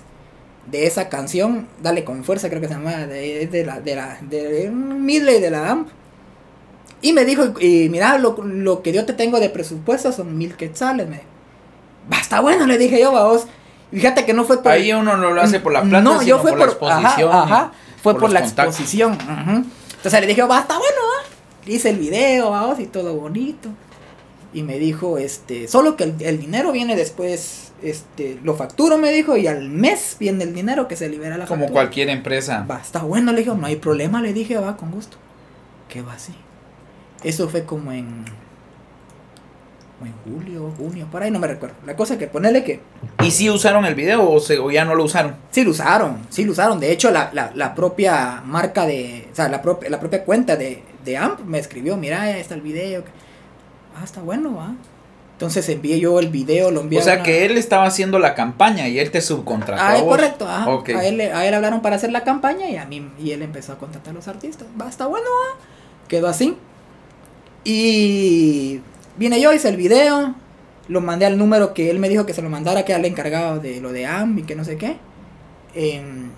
[0.71, 3.97] de esa canción, Dale con fuerza, creo que se llama, de, es de la, de
[3.97, 5.89] la, de un medley de la AMP.
[7.05, 10.57] Y me dijo, y mira, lo, lo que yo te tengo de presupuesto son mil
[10.57, 11.07] quetzales.
[11.07, 11.21] Me,
[12.09, 13.45] Basta bueno, le dije yo, vos.
[13.93, 14.73] Fíjate que no fue por...
[14.73, 16.95] Ahí uno no lo hace por la plata, No, sino yo fue por, por, la
[16.97, 17.31] exposición.
[17.31, 18.81] Ajá, ajá, fue por la contactos.
[18.81, 19.19] exposición.
[19.97, 21.71] Entonces le dije, basta bueno, ¿va?
[21.71, 23.69] Hice el video, vamos, y todo bonito.
[24.55, 29.13] Y me dijo, este, solo que el, el dinero viene después, este, lo facturo, me
[29.13, 31.83] dijo, y al mes viene el dinero que se libera la Como factura.
[31.83, 32.65] cualquier empresa.
[32.69, 35.19] Va, está bueno, le dije, no hay problema, le dije, va, con gusto.
[35.89, 36.33] ¿Qué va así?
[37.25, 38.25] Eso fue como en.
[39.99, 41.77] como en julio, junio, por ahí no me recuerdo.
[41.87, 42.81] La cosa es que ponerle que.
[43.23, 45.37] ¿Y si usaron el video o, se, o ya no lo usaron?
[45.51, 46.79] Sí lo usaron, sí lo usaron.
[46.81, 49.29] De hecho, la, la, la propia marca de.
[49.33, 52.55] O sea, la, propia la propia cuenta de, de AMP me escribió: Mira, ahí está
[52.55, 53.03] el video.
[53.99, 54.75] Ah, está bueno, va.
[55.33, 58.35] Entonces envié yo el video, lo envié O sea una- que él estaba haciendo la
[58.37, 59.83] campaña y él te subcontrató.
[59.85, 60.71] Ah, correcto, ajá.
[60.71, 60.91] Ok.
[60.91, 63.73] A, él, a él hablaron para hacer la campaña y a mí y él empezó
[63.73, 64.69] a contratar a los artistas.
[64.81, 65.59] Va, está bueno, va.
[66.07, 66.57] Quedó así.
[67.65, 68.81] Y
[69.17, 70.35] vine yo, hice el video,
[70.89, 73.07] lo mandé al número que él me dijo que se lo mandara, que era el
[73.07, 74.99] encargado de lo de AM y que no sé qué.
[75.75, 76.31] Em,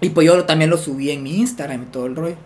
[0.00, 2.36] y pues yo también lo subí en mi Instagram y todo el rollo.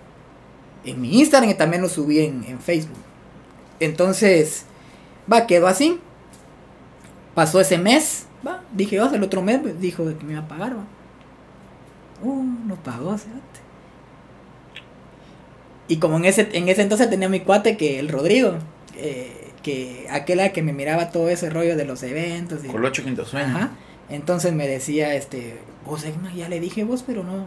[0.84, 2.99] En mi Instagram y también lo subí en, Facebook.
[3.78, 4.64] Entonces,
[5.30, 6.01] va, quedó así.
[7.34, 10.49] Pasó ese mes, va, dije yo, el otro mes pues, dijo que me iba a
[10.49, 10.84] pagar, va.
[12.22, 13.61] Uh, no pagó, cerote.
[15.89, 18.55] Y como en ese, en ese entonces tenía mi cuate que el Rodrigo,
[18.97, 22.64] eh, que aquel era que me miraba todo ese rollo de los eventos.
[22.64, 23.57] Y, Colocho Quinto Sueño.
[23.57, 23.70] Ajá.
[24.09, 26.05] Entonces me decía, este, vos,
[26.37, 27.47] ya le dije vos, pero no.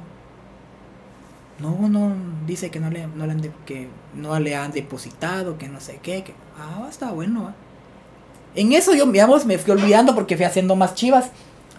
[1.59, 2.13] No, no,
[2.45, 5.79] dice que no le, no le han, de- que no le han depositado, que no
[5.79, 7.45] sé qué, que, ah, está bueno.
[7.45, 7.55] va.
[8.55, 11.31] En eso yo, digamos, me fui olvidando porque fui haciendo más chivas.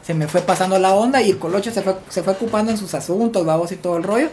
[0.02, 2.78] Se me fue pasando la onda y el colocho se fue, se fue ocupando en
[2.78, 4.28] sus asuntos, babos y todo el rollo.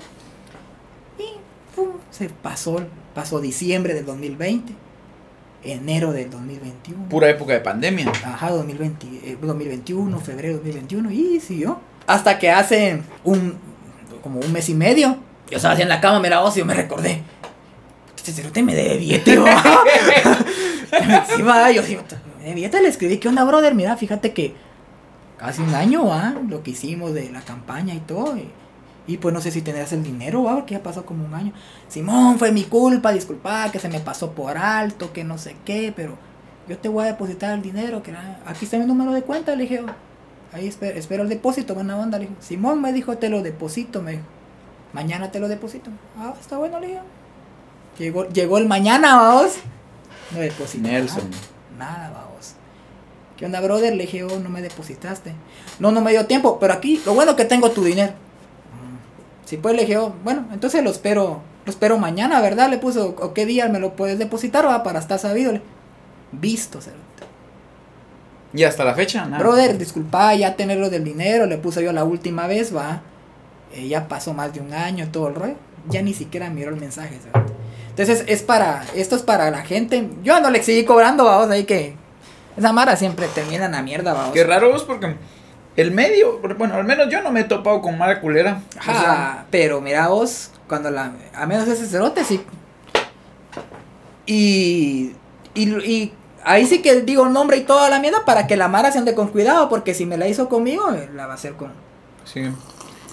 [2.13, 2.79] Se pasó,
[3.15, 4.71] pasó diciembre del 2020,
[5.63, 7.09] enero del 2021.
[7.09, 8.11] Pura época de pandemia.
[8.23, 11.79] Ajá, 2020, eh, 2021, febrero 2021, y siguió.
[12.05, 13.55] Hasta que hace un,
[14.21, 15.17] como un mes y medio,
[15.49, 17.23] yo estaba así en la cama, me y yo me recordé.
[18.15, 19.63] Este cerote me debe billete, va.
[21.35, 22.03] sí, va, yo digo,
[22.43, 23.73] eh, ya te le escribí, ¿qué onda, brother?
[23.73, 24.53] Mira, fíjate que
[25.39, 26.35] hace un año, ¿ah?
[26.47, 28.37] Lo que hicimos de la campaña y todo.
[28.37, 28.51] Y,
[29.07, 30.55] y pues no sé si tendrás el dinero, ¿va?
[30.55, 31.51] Porque ya pasó como un año.
[31.89, 35.91] Simón, fue mi culpa, disculpa, que se me pasó por alto, que no sé qué,
[35.95, 36.17] pero
[36.67, 39.55] yo te voy a depositar el dinero, que era- aquí está mi número de cuenta,
[39.55, 39.83] le dije.
[40.53, 42.35] Ahí espero, espero el depósito, buena onda, le dije.
[42.39, 44.23] Simón me dijo, te lo deposito, me dijo.
[44.93, 45.89] Mañana te lo deposito.
[46.17, 46.99] Ah, está bueno, le dije.
[47.97, 49.53] Llegó, llegó el mañana, vamos.
[50.31, 50.89] No deposité.
[50.91, 51.29] Nelson.
[51.77, 52.53] Nada, nada, vamos.
[53.37, 53.95] ¿Qué onda, brother?
[53.95, 55.33] Le dije, oh, no me depositaste.
[55.79, 58.13] No, no me dio tiempo, pero aquí, lo bueno que tengo tu dinero.
[59.45, 62.69] Sí, pues le dije, oh, bueno, entonces lo espero, lo espero mañana, ¿verdad?
[62.69, 65.51] Le puso, o qué día me lo puedes depositar, va, para estar sabido.
[65.51, 65.61] Le-
[66.31, 67.01] Visto, cerote.
[68.53, 69.39] Y hasta la fecha, nada.
[69.43, 73.01] Brother, disculpa, ya tenerlo del dinero, le puse yo la última vez, va.
[73.73, 75.55] Eh, ya pasó más de un año, todo el rollo.
[75.89, 77.51] Ya ni siquiera miró el mensaje, cerote.
[77.89, 80.09] Entonces es para, esto es para la gente.
[80.23, 81.95] Yo no le seguí cobrando, vamos, ahí que
[82.55, 84.33] esa mara siempre termina en la mierda, vamos.
[84.33, 85.15] Qué raro vos porque
[85.75, 88.61] el medio, bueno, al menos yo no me he topado con mala culera.
[88.75, 92.43] O Ajá, sea, pero mira vos, cuando la, a menos ese cerote sí.
[94.25, 95.13] Y,
[95.53, 96.13] y, y
[96.43, 98.99] ahí sí que digo el nombre y toda la mierda para que la Mara se
[98.99, 101.71] ande con cuidado, porque si me la hizo conmigo, la va a hacer con...
[102.25, 102.43] sí.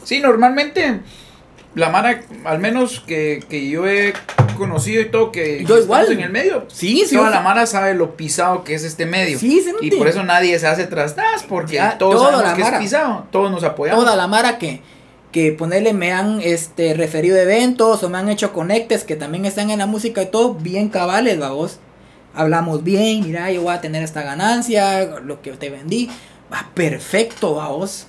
[0.02, 1.02] Sí, normalmente
[1.74, 4.14] la Mara, al menos que, que yo he
[4.60, 6.12] conocido y todo, que Yo igual.
[6.12, 6.66] en el medio.
[6.68, 9.38] Sí, sí, Toda o la Mara sabe lo pisado que es este medio.
[9.38, 12.62] Sí, sí, Y por eso nadie se hace trastas, porque Ya, todos sabemos la que
[12.62, 12.76] Mara.
[12.76, 13.26] es pisado.
[13.32, 14.04] Todos nos apoyamos.
[14.04, 14.82] Toda la Mara que,
[15.32, 19.70] que ponerle me han este, referido eventos o me han hecho conectes que también están
[19.70, 21.80] en la música y todo, bien cabales, vos
[22.32, 26.08] Hablamos bien, mira, yo voy a tener esta ganancia, lo que te vendí.
[26.52, 28.06] Va, perfecto, vos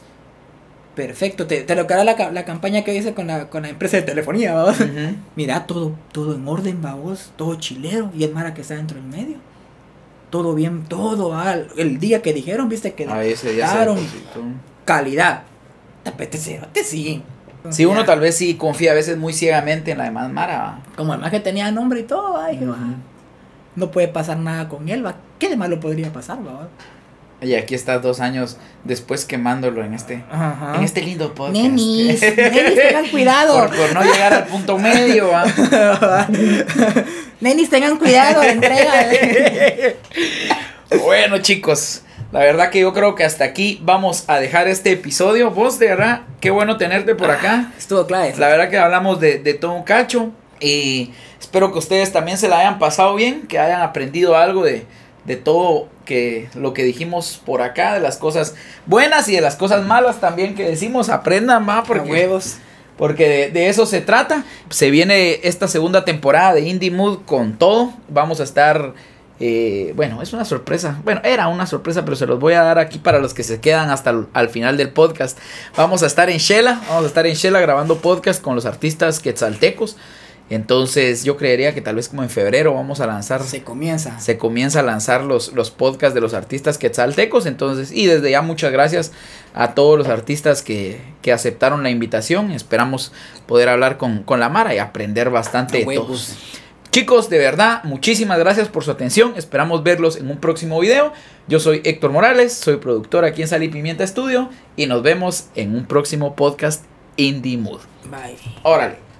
[0.95, 4.03] Perfecto, te, te era la, la campaña que hice con la, con la empresa de
[4.03, 4.75] telefonía, vamos.
[5.35, 9.07] Mira, todo, todo en orden, vos todo chilero, y el Mara que está dentro del
[9.07, 9.37] medio.
[10.29, 14.41] Todo bien, todo, ah, el día que dijeron, viste que A ese depositó.
[14.85, 15.43] calidad.
[16.03, 17.21] Tapete cerote, sí.
[17.69, 20.79] Sí, uno Ya, tal vez sí confía a veces muy ciegamente en la demás Mara.
[20.95, 22.59] Como el más que tenía nombre y todo, ay.
[22.67, 22.95] "Ah,
[23.75, 25.15] no puede pasar nada con él, va.
[25.37, 26.67] ¿Qué de malo podría pasar, va?
[27.41, 30.73] Y aquí estás dos años después quemándolo en este, Ajá.
[30.75, 31.55] en este lindo podcast.
[31.57, 33.67] Nenis, nenis, tengan cuidado.
[33.67, 35.31] por, por no llegar al punto medio.
[35.31, 35.45] ¿va?
[37.41, 39.07] nenis, tengan cuidado, entrega.
[41.05, 42.01] Bueno, chicos,
[42.33, 45.49] la verdad que yo creo que hasta aquí vamos a dejar este episodio.
[45.49, 47.71] Vos, de verdad, qué bueno tenerte por acá.
[47.77, 48.33] Estuvo clave.
[48.37, 50.31] La verdad que hablamos de, de todo un cacho.
[50.59, 54.85] Y espero que ustedes también se la hayan pasado bien, que hayan aprendido algo de,
[55.25, 58.55] de todo que lo que dijimos por acá, de las cosas
[58.85, 61.09] buenas y de las cosas malas también que decimos.
[61.09, 62.57] Aprendan más Por porque huevos.
[62.97, 64.43] porque de, de eso se trata.
[64.69, 67.93] Se viene esta segunda temporada de Indie Mood con todo.
[68.09, 68.93] Vamos a estar.
[69.39, 70.99] eh, bueno, es una sorpresa.
[71.03, 73.59] Bueno, era una sorpresa, pero se los voy a dar aquí para los que se
[73.59, 75.37] quedan hasta el al final del podcast.
[75.77, 76.81] Vamos a estar en Shela.
[76.89, 79.97] Vamos a estar en Shela grabando podcast con los artistas quetzaltecos.
[80.51, 84.19] Entonces, yo creería que tal vez como en febrero vamos a lanzar Se comienza.
[84.19, 87.45] se comienza a lanzar los, los podcasts de los artistas quetzaltecos.
[87.45, 89.13] Entonces, y desde ya muchas gracias
[89.53, 92.51] a todos los artistas que, que aceptaron la invitación.
[92.51, 93.13] Esperamos
[93.45, 96.35] poder hablar con, con la Mara y aprender bastante de todos.
[96.91, 99.35] Chicos, de verdad, muchísimas gracias por su atención.
[99.37, 101.13] Esperamos verlos en un próximo video.
[101.47, 105.45] Yo soy Héctor Morales, soy productor aquí en Sal y Pimienta Studio y nos vemos
[105.55, 106.83] en un próximo podcast
[107.15, 107.79] Indie Mood.
[108.09, 108.37] Bye.
[108.63, 109.10] Órale.